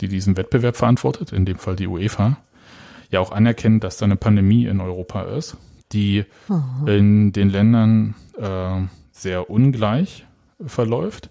[0.02, 2.38] die diesen Wettbewerb verantwortet, in dem Fall die UEFA,
[3.10, 5.58] ja auch anerkennen, dass da eine Pandemie in Europa ist,
[5.92, 6.88] die Aha.
[6.88, 8.82] in den Ländern äh,
[9.12, 10.26] sehr ungleich
[10.66, 11.30] verläuft,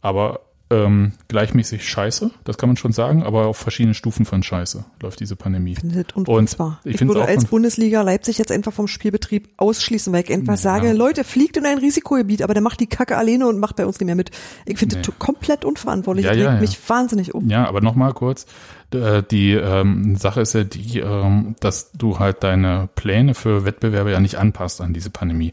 [0.00, 4.84] aber ähm, gleichmäßig scheiße, das kann man schon sagen, aber auf verschiedenen Stufen von scheiße
[5.00, 5.76] läuft diese Pandemie.
[5.76, 6.80] Findet Und unfassbar.
[6.82, 10.32] ich Ich, find's würde auch als Bundesliga Leipzig jetzt einfach vom Spielbetrieb ausschließen, weil ich
[10.32, 10.56] einfach Ja.
[10.56, 13.86] sage, Leute, fliegt in ein Risikogebiet, aber der macht die Kacke alleine und macht bei
[13.86, 14.32] uns nicht mehr mit.
[14.64, 15.02] Ich finde Nee.
[15.02, 16.24] das komplett unverantwortlich.
[16.26, 16.60] Ja, das ja, ja.
[16.60, 17.48] mich wahnsinnig um.
[17.48, 18.46] Ja, aber nochmal kurz.
[18.92, 24.10] äh, Die ähm, Sache ist ja die, ähm, dass du halt deine Pläne für Wettbewerbe
[24.10, 25.52] ja nicht anpasst an diese Pandemie.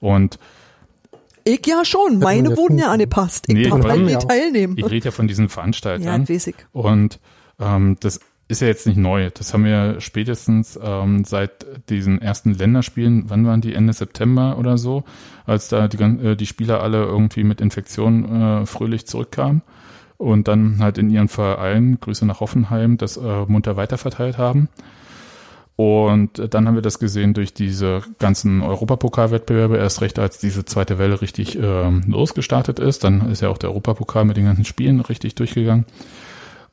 [0.00, 0.38] Und
[1.44, 3.44] Ich ja schon, meine wurden ja angepasst.
[3.48, 4.76] Ich Nee, darf halt ja auch- teilnehmen.
[4.76, 6.20] ich rede ja von diesen Ja, Veranstaltern.
[6.22, 6.54] das weiß ich.
[6.72, 7.18] Und
[7.58, 9.30] ähm, das ist ja jetzt nicht neu.
[9.32, 14.76] Das haben wir spätestens ähm, seit diesen ersten Länderspielen, wann waren die, Ende September oder
[14.76, 15.04] so,
[15.46, 19.62] als da die, äh, die Spieler alle irgendwie mit Infektionen äh, fröhlich zurückkamen
[20.16, 24.68] und dann halt in ihren Vereinen, Grüße nach Hoffenheim, das äh, munter weiterverteilt haben.
[25.80, 30.98] Und dann haben wir das gesehen durch diese ganzen Europapokalwettbewerbe, erst recht als diese zweite
[30.98, 33.02] Welle richtig ähm, losgestartet ist.
[33.02, 35.86] Dann ist ja auch der Europapokal mit den ganzen Spielen richtig durchgegangen.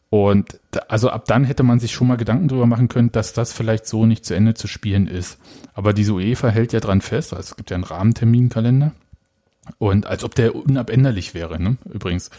[0.09, 3.53] Und also ab dann hätte man sich schon mal Gedanken drüber machen können, dass das
[3.53, 5.39] vielleicht so nicht zu Ende zu spielen ist.
[5.73, 8.91] Aber diese UEFA hält ja dran fest, also es gibt ja einen Rahmenterminkalender.
[9.77, 11.77] Und als ob der unabänderlich wäre, ne?
[11.93, 12.29] übrigens.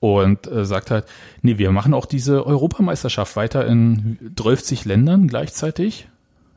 [0.00, 1.04] Und äh, sagt halt,
[1.42, 6.08] nee, wir machen auch diese Europameisterschaft weiter in 30 Ländern gleichzeitig.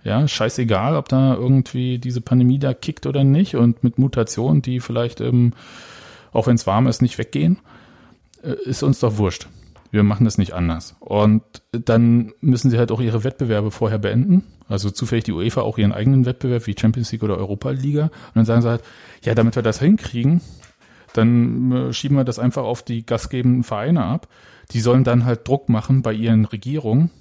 [0.06, 4.80] Ja, scheißegal, ob da irgendwie diese Pandemie da kickt oder nicht und mit Mutationen, die
[4.80, 5.54] vielleicht, ähm,
[6.34, 7.60] auch wenn es warm ist, nicht weggehen,
[8.44, 9.48] äh, ist uns doch wurscht.
[9.92, 10.96] Wir machen das nicht anders.
[11.00, 14.44] Und dann müssen sie halt auch ihre Wettbewerbe vorher beenden.
[14.68, 18.06] Also zufällig die UEFA auch ihren eigenen Wettbewerb wie Champions League oder Europa Liga.
[18.06, 18.84] Und dann sagen sie halt,
[19.24, 20.42] ja, damit wir das hinkriegen,
[21.14, 24.28] dann äh, schieben wir das einfach auf die gastgebenden Vereine ab.
[24.72, 27.12] Die sollen dann halt Druck machen bei ihren Regierungen.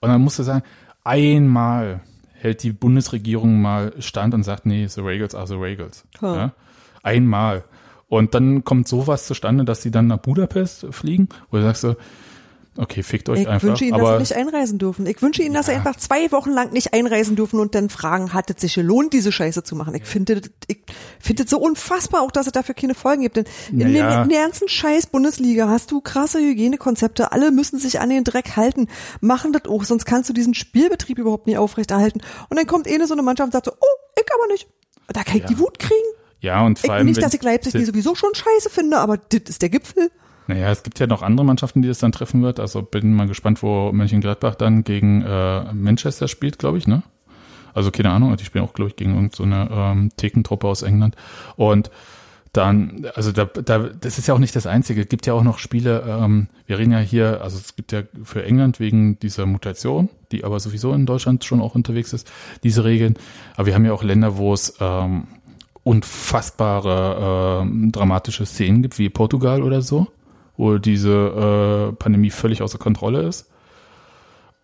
[0.00, 0.62] Und dann musst du sagen,
[1.04, 2.00] einmal
[2.32, 6.04] hält die Bundesregierung mal stand und sagt, nee, the Regals are the Regals.
[6.22, 6.36] Ha.
[6.36, 6.52] Ja?
[7.02, 7.64] Einmal.
[8.08, 11.96] Und dann kommt sowas zustande, dass sie dann nach Budapest fliegen, wo du sagst so,
[12.76, 13.66] okay, fickt euch Ich einfach.
[13.68, 15.06] wünsche Ihnen, dass Sie nicht einreisen dürfen.
[15.06, 18.32] Ich wünsche Ihnen, dass Sie einfach zwei Wochen lang nicht einreisen dürfen und dann fragen,
[18.34, 19.94] hat es sich gelohnt, diese Scheiße zu machen?
[19.94, 20.78] Ich finde, ich
[21.20, 23.36] finde es so unfassbar auch, dass es dafür keine Folgen gibt.
[23.36, 24.22] Denn in, dem, Naja.
[24.22, 27.32] in der ganzen scheiß Bundesliga hast du krasse Hygienekonzepte.
[27.32, 28.88] Alle müssen sich an den Dreck halten,
[29.20, 32.20] machen das auch, sonst kannst du diesen Spielbetrieb überhaupt nicht aufrechterhalten.
[32.48, 34.68] Und dann kommt eine so eine Mannschaft und sagt so, oh, ich aber nicht.
[35.08, 35.94] Da kann ich die Wut kriegen.
[36.40, 38.98] ja, und vor Ich, allem, nicht, wenn- dass ich Leipzig die sowieso schon scheiße finde,
[38.98, 40.10] aber das ist der Gipfel.
[40.48, 42.58] Naja, es gibt ja noch andere Mannschaften, die es dann treffen wird.
[42.58, 47.02] Also bin mal gespannt, wo Mönchengladbach dann gegen äh, Manchester spielt, glaube ich, ne?
[47.74, 51.16] Also keine Ahnung, die spielen auch, glaube ich, gegen irgendeine so ähm, Thekentruppe aus England.
[51.56, 51.90] Und
[52.54, 55.02] dann, also da, da, das ist ja auch nicht das Einzige.
[55.02, 58.02] Es gibt ja auch noch Spiele, ähm, wir reden ja hier, also es gibt ja
[58.24, 62.30] für England wegen dieser Mutation, die aber sowieso in Deutschland schon auch unterwegs ist,
[62.62, 63.16] diese Regeln.
[63.56, 65.24] Aber wir haben ja auch Länder, wo es ähm,
[65.84, 70.08] unfassbare ähm, dramatische Szenen gibt, wie Portugal oder so,
[70.58, 73.50] wo diese äh, Pandemie völlig außer Kontrolle ist.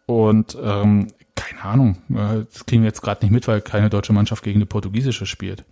[0.05, 4.13] Und ähm, keine Ahnung, äh, das kriegen wir jetzt gerade nicht mit, weil keine deutsche
[4.13, 5.65] Mannschaft gegen eine portugiesische spielt.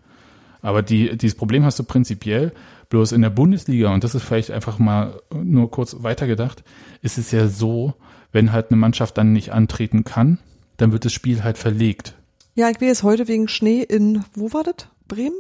[0.62, 2.52] Aber die, dieses Problem hast du prinzipiell
[2.88, 6.62] bloß in der Bundesliga, und das ist vielleicht einfach mal nur kurz weitergedacht,
[7.02, 7.94] ist es ja so,
[8.30, 10.38] wenn halt eine Mannschaft dann nicht antreten kann,
[10.76, 12.14] dann wird das Spiel halt verlegt.
[12.54, 14.88] Ja, ich will jetzt heute wegen Schnee in, wo war das?
[15.08, 15.34] Bremen?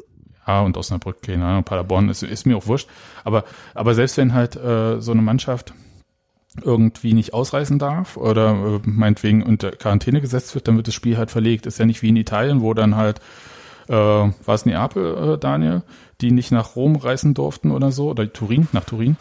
[0.46, 2.88] Ja, und Osnabrück, keine Ahnung, Paderborn, ist, ist mir auch wurscht.
[3.24, 5.72] Aber, aber selbst wenn halt äh, so eine Mannschaft
[6.60, 11.16] irgendwie nicht ausreißen darf oder äh, meinetwegen unter Quarantäne gesetzt wird, dann wird das Spiel
[11.16, 11.66] halt verlegt.
[11.66, 13.20] Ist ja nicht wie in Italien, wo dann halt,
[13.88, 15.82] äh, war es Neapel, äh, Daniel,
[16.20, 19.16] die nicht nach Rom reisen durften oder so, oder Turin, nach Turin.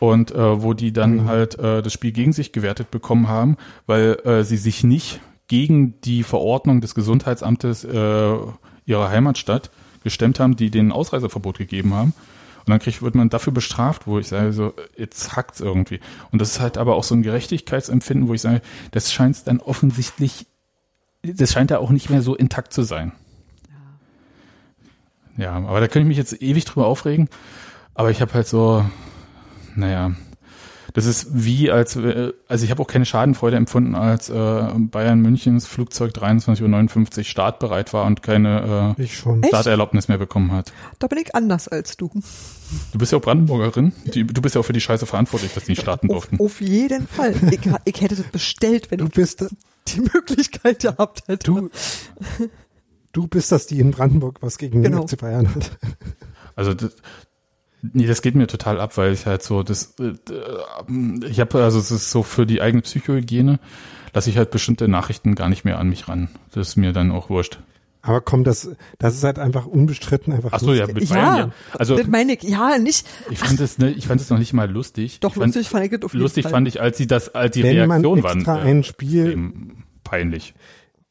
[0.00, 3.56] Und äh, wo die dann halt äh, das Spiel gegen sich gewertet bekommen haben,
[3.86, 8.36] weil äh, sie sich nicht gegen die Verordnung des Gesundheitsamtes äh,
[8.84, 9.70] ihrer Heimatstadt
[10.02, 12.14] gestemmt haben, die den Ausreiseverbot gegeben haben.
[12.60, 15.98] Und dann kriegt, wird man dafür bestraft, wo ich sage, so, jetzt hackt's irgendwie.
[16.30, 19.58] Und das ist halt aber auch so ein Gerechtigkeitsempfinden, wo ich sage, das scheint dann
[19.60, 20.46] offensichtlich,
[21.22, 23.12] das scheint ja auch nicht mehr so intakt zu sein.
[25.36, 27.28] Ja, aber da könnte ich mich jetzt ewig drüber aufregen.
[27.94, 28.84] Aber ich habe halt so,
[29.74, 30.12] naja,
[30.94, 34.32] das ist wie als, äh, also ich habe auch keine Schadenfreude empfunden, als äh,
[34.76, 39.42] Bayern Münchens Flugzeug 23.59 Uhr startbereit war und keine äh, Ich schon.
[39.42, 39.48] Echt?
[39.52, 40.72] Starterlaubnis mehr bekommen hat.
[40.98, 42.10] Da bin ich anders als du.
[42.92, 43.92] Du bist ja auch Brandenburgerin.
[44.14, 46.40] Die, du bist ja auch für die Scheiße verantwortlich, dass die nicht starten Auf, durften.
[46.40, 47.34] auf jeden Fall.
[47.50, 49.44] Ich, ich hätte das bestellt, wenn Du ich bist,
[49.88, 51.50] die Möglichkeit gehabt hätte.
[51.50, 51.70] du,
[53.12, 55.00] du bist das, die in Brandenburg was gegen Genau.
[55.00, 55.70] den FC Bayern hat.
[56.54, 56.94] Also das,
[57.82, 61.62] nee, das geht mir total ab, weil ich halt so das äh, äh, ich habe
[61.62, 63.58] also es ist so für die eigene Psychohygiene,
[64.14, 66.28] lasse ich halt bestimmte Nachrichten gar nicht mehr an mich ran.
[66.52, 67.58] Das ist mir dann auch wurscht.
[68.04, 68.68] Aber komm, das,
[68.98, 70.50] das ist halt einfach unbestritten einfach.
[70.52, 71.38] Ach so, ja, mit Bayern, ja.
[71.38, 73.06] Ja, Also das meine ich, ja, nicht.
[73.30, 75.20] ich fand es, ne, ich fand es noch nicht mal lustig.
[75.20, 76.50] Doch, ich fand, lustig fand ich das auf jeden Lustig Fall.
[76.50, 78.66] fand ich, als sie das, als die Wenn man Reaktion extra waren.
[78.66, 79.50] ein Spiel,
[80.02, 80.52] peinlich.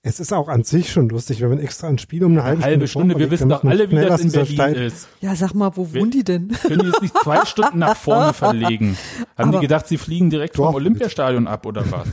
[0.03, 2.63] Es ist auch an sich schon lustig, wenn man extra ein Spiel um eine halbe,
[2.63, 5.07] Halbe Stunde, wir vorverlegt, wissen doch alle, wie das in Berlin Stein- ist.
[5.21, 6.47] Ja, sag mal, wo wohnen die denn?
[6.49, 8.97] Können die jetzt nicht zwei Stunden nach vorne verlegen?
[9.37, 10.73] Haben Aber- die gedacht, sie fliegen direkt vom.
[10.73, 12.07] Olympiastadion ab oder was?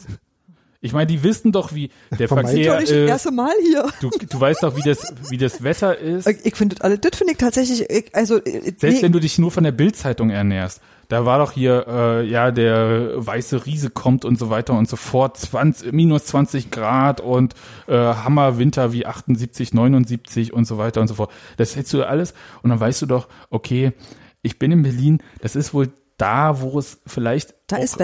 [0.88, 3.08] Ich meine, die wissen doch, wie der Verkehr Doch nicht das ist.
[3.08, 3.86] erste Mal hier.
[4.00, 6.26] Du, du weißt doch, wie das, wie das Wetter ist.
[6.26, 9.20] Ich, finde das alles, das finde ich tatsächlich, ich, also, äh, Selbst nee, wenn du
[9.20, 10.80] dich nur von der Bildzeitung ernährst.
[11.08, 14.96] Da war doch hier, äh, ja, der weiße Riese kommt und so weiter und so
[14.96, 15.36] fort.
[15.36, 17.54] 20, minus 20 Grad und
[17.86, 21.30] äh, Hammerwinter wie 78, 79 und so weiter und so fort.
[21.58, 22.32] Das hättest du alles.
[22.62, 23.92] Und dann weißt du doch, okay,
[24.40, 27.54] ich bin in Berlin, das ist wohl da, wo es vielleicht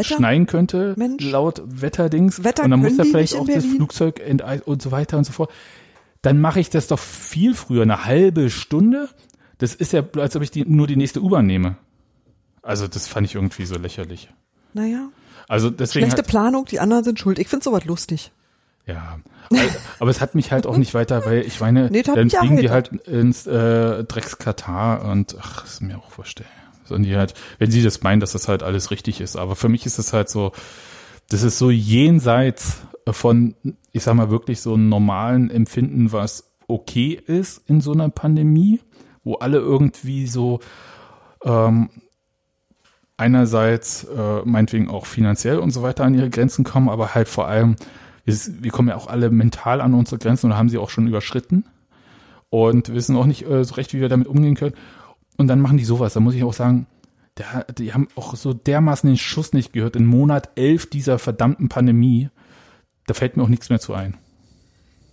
[0.02, 1.22] schneien könnte, Mensch.
[1.24, 2.42] laut Wetterdings.
[2.44, 3.64] Wetter und dann muss die vielleicht auch das?
[3.64, 5.50] Flugzeug enteisen und so weiter und so fort.
[6.22, 9.08] Dann mache ich das doch viel früher, eine halbe Stunde.
[9.58, 11.76] Das ist ja, als ob ich die, nur die nächste U-Bahn nehme.
[12.62, 14.30] Also das fand ich irgendwie so lächerlich.
[14.72, 15.08] naja,
[15.48, 17.38] Also deswegen schlechte hat, Planung, die anderen sind schuld.
[17.38, 18.32] Ich finde sowas lustig.
[18.86, 19.18] ja,
[20.00, 22.70] aber, es hat mich halt auch nicht weiter, weil ich meine, Nee, dann fliegen die
[22.70, 23.08] halt erheitert.
[23.08, 26.48] ins äh, Drecks Katar und ach, ist mir auch vorstellen.
[26.84, 29.36] Sondern die halt, wenn sie das meinen, dass das halt alles richtig ist.
[29.36, 30.52] Aber für mich ist es halt so,
[31.28, 33.54] das ist so jenseits von,
[33.92, 38.80] ich sag mal, wirklich so einem normalen Empfinden, was okay ist in so einer Pandemie,
[39.22, 40.60] wo alle irgendwie so
[41.44, 41.90] ähm,
[43.16, 47.46] einerseits äh, meinetwegen auch finanziell und so weiter an ihre Grenzen kommen, aber halt vor
[47.46, 47.76] allem,
[48.24, 51.06] wir, wir kommen ja auch alle mental an unsere Grenzen und haben sie auch schon
[51.06, 51.64] überschritten
[52.50, 54.74] und wissen auch nicht äh, so recht, wie wir damit umgehen können.
[55.36, 56.14] Und dann machen die sowas.
[56.14, 56.86] Da muss ich auch sagen,
[57.38, 59.96] der, die haben auch so dermaßen den Schuss nicht gehört.
[59.96, 62.30] In Monat 11 dieser verdammten Pandemie,
[63.06, 64.16] da fällt mir auch nichts mehr zu ein.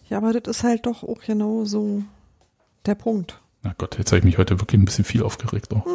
[0.10, 2.04] Ja, aber das ist halt doch auch genau so
[2.86, 3.40] der Punkt.
[3.64, 5.74] Na Gott, jetzt habe ich mich heute wirklich ein bisschen viel aufgeregt.
[5.74, 5.86] Auch.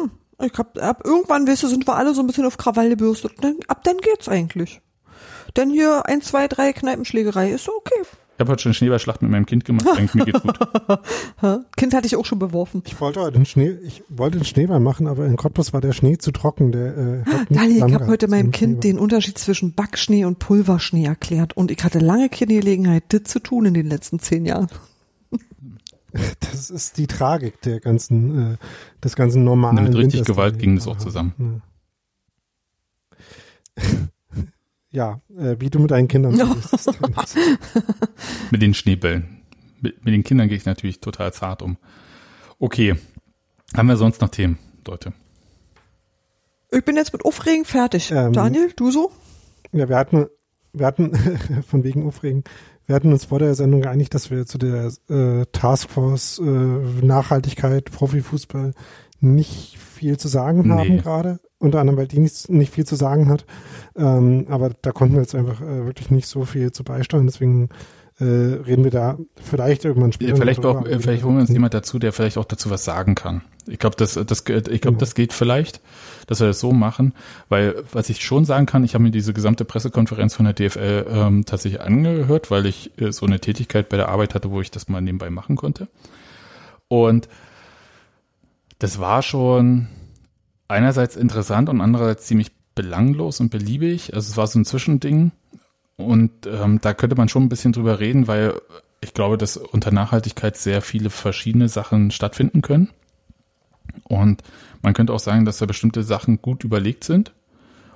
[0.41, 3.33] Ich hab, ab irgendwann, weißt du, sind wir alle so ein bisschen auf Krawall gebürstet.
[3.41, 4.81] Dann, ab dann geht's eigentlich.
[5.55, 8.03] Denn hier ein, zwei, drei Kneipenschlägerei ist okay.
[8.37, 9.87] Ich habe heute schon Schneeballschlacht mit meinem Kind gemacht.
[9.97, 10.59] Denke, mir geht's gut.
[11.75, 12.83] Kind hatte ich auch schon beworfen.
[12.85, 15.91] Ich wollte heute den Schnee, ich wollte den Schneeball machen, aber in Cottbus war der
[15.91, 16.71] Schnee zu trocken.
[16.71, 18.91] Der äh, hat nicht Daniel, ich habe heute meinem Kind Schneeball.
[18.91, 21.57] den Unterschied zwischen Backschnee und Pulverschnee erklärt.
[21.57, 24.67] Und ich hatte lange keine Gelegenheit, das zu tun in den letzten zehn Jahren.
[26.39, 28.57] Das ist die Tragik der ganzen, äh,
[29.03, 29.83] des ganzen normalen.
[29.83, 31.61] Mit richtig Winters, Gewalt ging das auch zusammen.
[33.77, 33.83] Ja,
[35.37, 36.89] äh, wie du mit deinen Kindern umgehst.
[38.51, 39.41] Mit den Schneebällen.
[39.81, 41.77] Mit, mit den Kindern gehe ich natürlich total zart um.
[42.59, 42.95] Okay.
[43.75, 44.57] Haben wir sonst noch Themen,
[44.87, 45.13] Leute?
[46.71, 48.11] Ich bin jetzt mit Aufregen fertig.
[48.11, 49.11] Ähm, Daniel, du so?
[49.71, 50.27] Ja, wir hatten,
[50.73, 51.15] wir hatten,
[51.67, 52.43] von wegen Aufregen,
[52.85, 56.43] wir hatten uns vor der Sendung geeinigt, dass wir zu der äh, Taskforce äh,
[57.05, 58.73] Nachhaltigkeit, Profifußball
[59.19, 60.73] nicht viel zu sagen Nee.
[60.73, 61.39] haben gerade.
[61.59, 63.45] Unter anderem, weil die nicht, nicht viel zu sagen hat.
[63.95, 67.25] Ähm, aber da konnten wir jetzt einfach äh, wirklich nicht so viel zu beisteuern.
[67.25, 67.69] Deswegen
[68.19, 70.35] äh, reden wir da vielleicht irgendwann später.
[70.35, 72.83] Vielleicht, auch, äh, vielleicht gesagt, holen wir uns jemand dazu, der vielleicht auch dazu was
[72.83, 73.41] sagen kann.
[73.67, 75.81] Ich glaube, das, das, ich glaube, das geht vielleicht,
[76.25, 77.13] dass wir das so machen,
[77.49, 81.05] weil was ich schon sagen kann, ich habe mir diese gesamte Pressekonferenz von der DFL
[81.09, 84.71] ähm, tatsächlich angehört, weil ich äh, so eine Tätigkeit bei der Arbeit hatte, wo ich
[84.71, 85.87] das mal nebenbei machen konnte.
[86.87, 87.27] Und
[88.79, 89.87] das war schon
[90.67, 94.13] einerseits interessant und andererseits ziemlich belanglos und beliebig.
[94.13, 95.31] Also es war so ein Zwischending.
[95.95, 98.53] Und ähm, da könnte man schon ein bisschen drüber reden, weil
[99.01, 102.89] ich glaube, dass unter Nachhaltigkeit sehr viele verschiedene Sachen stattfinden können.
[104.03, 104.43] Und
[104.81, 107.33] man könnte auch sagen, dass da bestimmte Sachen gut überlegt sind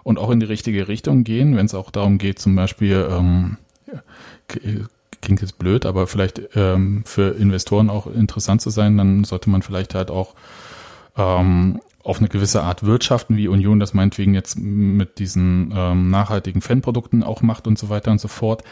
[0.03, 3.57] und auch in die richtige Richtung gehen, wenn es auch darum geht, zum Beispiel, ähm,
[5.21, 9.61] klingt jetzt blöd, aber vielleicht ähm, für Investoren auch interessant zu sein, dann sollte man
[9.61, 10.33] vielleicht halt auch
[11.17, 16.61] ähm, auf eine gewisse Art wirtschaften, wie Union das meinetwegen jetzt mit diesen ähm, nachhaltigen
[16.61, 18.63] Fanprodukten auch macht und so weiter und so fort.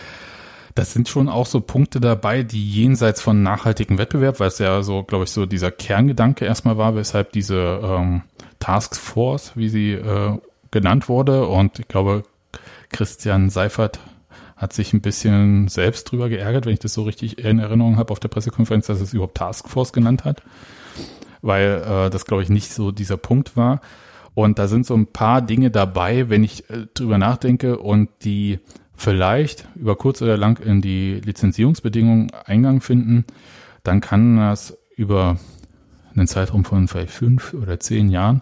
[0.76, 4.82] Das sind schon auch so Punkte dabei, die jenseits von nachhaltigem Wettbewerb, weil es ja
[4.82, 8.22] so, glaube ich, so dieser Kerngedanke erstmal war, weshalb diese ähm,
[8.60, 10.38] Task Force, wie sie äh,
[10.72, 12.24] genannt wurde, und ich glaube,
[12.92, 14.00] Christian Seifert
[14.56, 18.12] hat sich ein bisschen selbst drüber geärgert, wenn ich das so richtig in Erinnerung habe
[18.12, 20.44] auf der Pressekonferenz, dass es überhaupt Task Force genannt hat,
[21.42, 23.82] weil äh, das, glaube ich, nicht so dieser Punkt war.
[24.34, 28.60] Und da sind so ein paar Dinge dabei, wenn ich äh, drüber nachdenke und die
[28.96, 33.26] vielleicht über kurz oder lang in die Lizenzierungsbedingungen Eingang finden,
[33.84, 35.38] dann kann das über
[36.16, 38.42] einen Zeitraum von vielleicht fünf oder zehn Jahren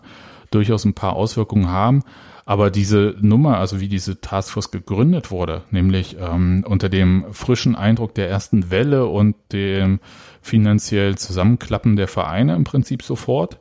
[0.52, 2.04] durchaus ein paar Auswirkungen haben.
[2.46, 8.16] Aber diese Nummer, also wie diese Taskforce gegründet wurde, nämlich ähm, unter dem frischen Eindruck
[8.16, 10.00] der ersten Welle und dem
[10.48, 13.60] finanziell Zusammenklappen der Vereine im Prinzip sofort,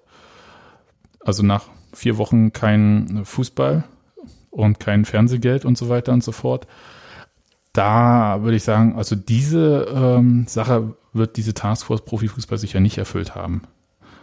[1.20, 3.84] also nach vier Wochen kein Fußball
[4.50, 6.66] und kein Fernsehgeld und so weiter und so fort,
[7.72, 13.34] da würde ich sagen, also diese ähm, Sache wird diese Taskforce Profifußball sicher nicht erfüllt
[13.34, 13.62] haben.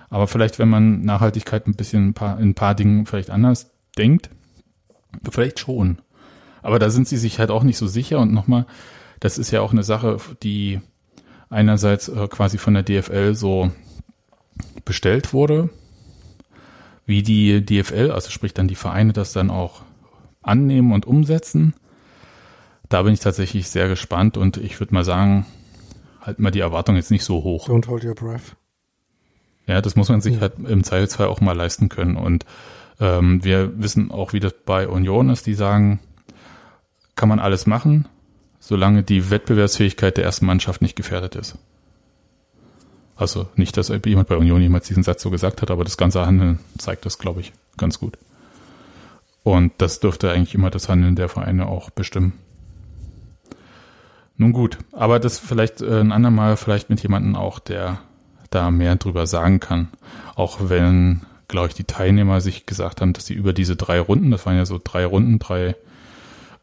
[0.09, 3.71] Aber vielleicht, wenn man Nachhaltigkeit ein bisschen ein paar, in ein paar Dingen vielleicht anders
[3.97, 4.29] denkt,
[5.29, 5.99] Vielleicht schon.
[6.61, 8.19] Aber da sind sie sich halt auch nicht so sicher.
[8.19, 8.65] Und nochmal,
[9.19, 10.81] das ist ja auch eine Sache, die
[11.53, 13.71] einerseits äh, quasi von der DFL so
[14.85, 15.69] bestellt wurde,
[17.05, 19.81] wie die DFL, also sprich dann die Vereine, das dann auch
[20.41, 21.73] annehmen und umsetzen.
[22.89, 25.45] Da bin ich tatsächlich sehr gespannt und ich würde mal sagen,
[26.21, 27.67] halt mal die Erwartung jetzt nicht so hoch.
[27.67, 28.55] Don't hold your breath.
[29.67, 30.41] Ja, das muss man sich ja.
[30.41, 32.17] halt im Zweifelsfall auch mal leisten können.
[32.17, 32.45] Und
[32.99, 35.47] ähm, wir wissen auch, wie das bei Union ist.
[35.47, 35.99] Die sagen,
[37.15, 38.07] kann man alles machen,
[38.63, 41.57] solange die Wettbewerbsfähigkeit der ersten Mannschaft nicht gefährdet ist.
[43.17, 46.25] Also nicht, dass jemand bei Union jemals diesen Satz so gesagt hat, aber das ganze
[46.25, 48.17] Handeln zeigt das, glaube ich, ganz gut.
[49.43, 52.39] Und das dürfte eigentlich immer das Handeln der Vereine auch bestimmen.
[54.37, 57.99] Nun gut, aber das vielleicht äh, ein andermal vielleicht mit jemandem auch, der
[58.49, 59.89] da mehr drüber sagen kann.
[60.35, 64.31] Auch wenn glaube ich, die Teilnehmer sich gesagt haben, dass sie über diese drei Runden,
[64.31, 65.75] das waren ja so drei Runden, drei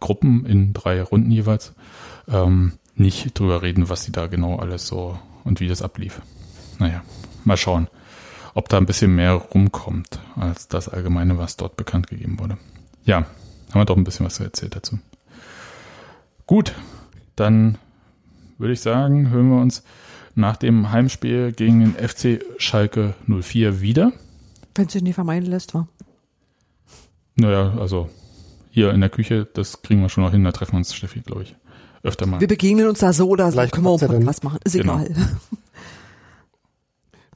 [0.00, 1.74] Gruppen in drei Runden jeweils,
[2.28, 6.20] ähm, nicht drüber reden, was sie da genau alles so und wie das ablief.
[6.78, 7.02] Naja,
[7.44, 7.88] mal schauen,
[8.54, 12.58] ob da ein bisschen mehr rumkommt als das Allgemeine, was dort bekannt gegeben wurde.
[13.04, 13.18] Ja,
[13.70, 14.98] haben wir doch ein bisschen was erzählt dazu.
[16.46, 16.74] Gut,
[17.36, 17.78] dann
[18.58, 19.82] würde ich sagen, hören wir uns
[20.34, 24.12] nach dem Heimspiel gegen den FC Schalke 04 wieder.
[24.74, 25.88] Wenn sie nicht vermeiden lässt, war.
[27.36, 28.10] Naja, also
[28.70, 31.20] hier in der Küche, das kriegen wir schon noch hin, da treffen wir uns, Steffi,
[31.20, 31.56] glaube ich,
[32.02, 32.40] öfter mal.
[32.40, 35.00] Wir begegnen uns da so oder so, Vielleicht können wir auch Podcast machen, ist genau.
[35.00, 35.14] egal.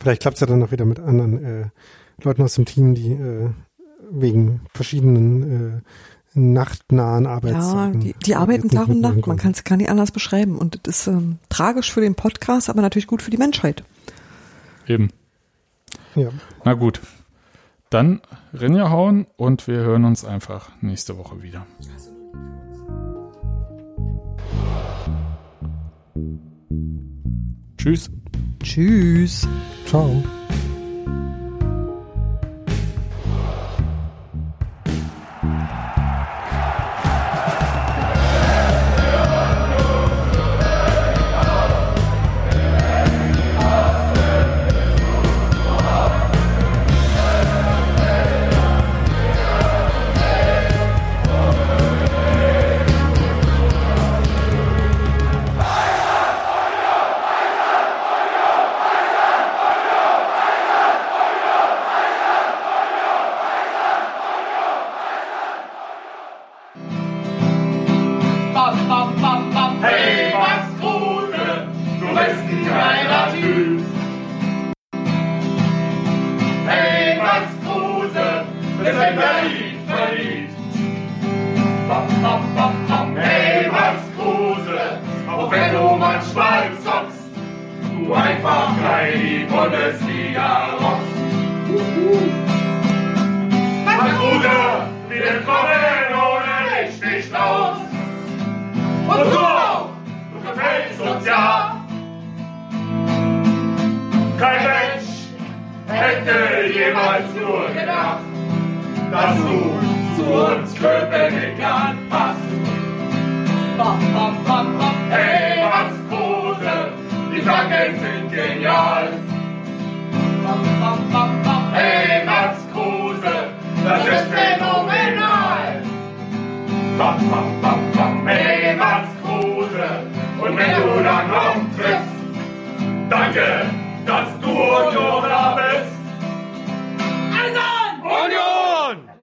[0.00, 1.66] Vielleicht klappt es ja dann noch wieder mit anderen äh,
[2.22, 3.50] Leuten aus dem Team, die äh,
[4.10, 5.80] wegen verschiedenen äh,
[6.34, 8.02] nachtnahen Arbeitszeiten.
[8.02, 10.58] Ja, die, die arbeiten Tag und Nacht, man kann es gar nicht anders beschreiben.
[10.58, 13.84] Und das ist ähm, tragisch für den Podcast, aber natürlich gut für die Menschheit.
[14.86, 15.10] Eben.
[16.14, 16.30] Ja.
[16.64, 17.00] Na gut,
[17.94, 18.20] dann
[18.52, 21.64] Rinja hauen und wir hören uns einfach nächste Woche wieder.
[27.78, 28.10] Tschüss.
[28.62, 29.46] Tschüss.
[29.86, 30.22] Ciao.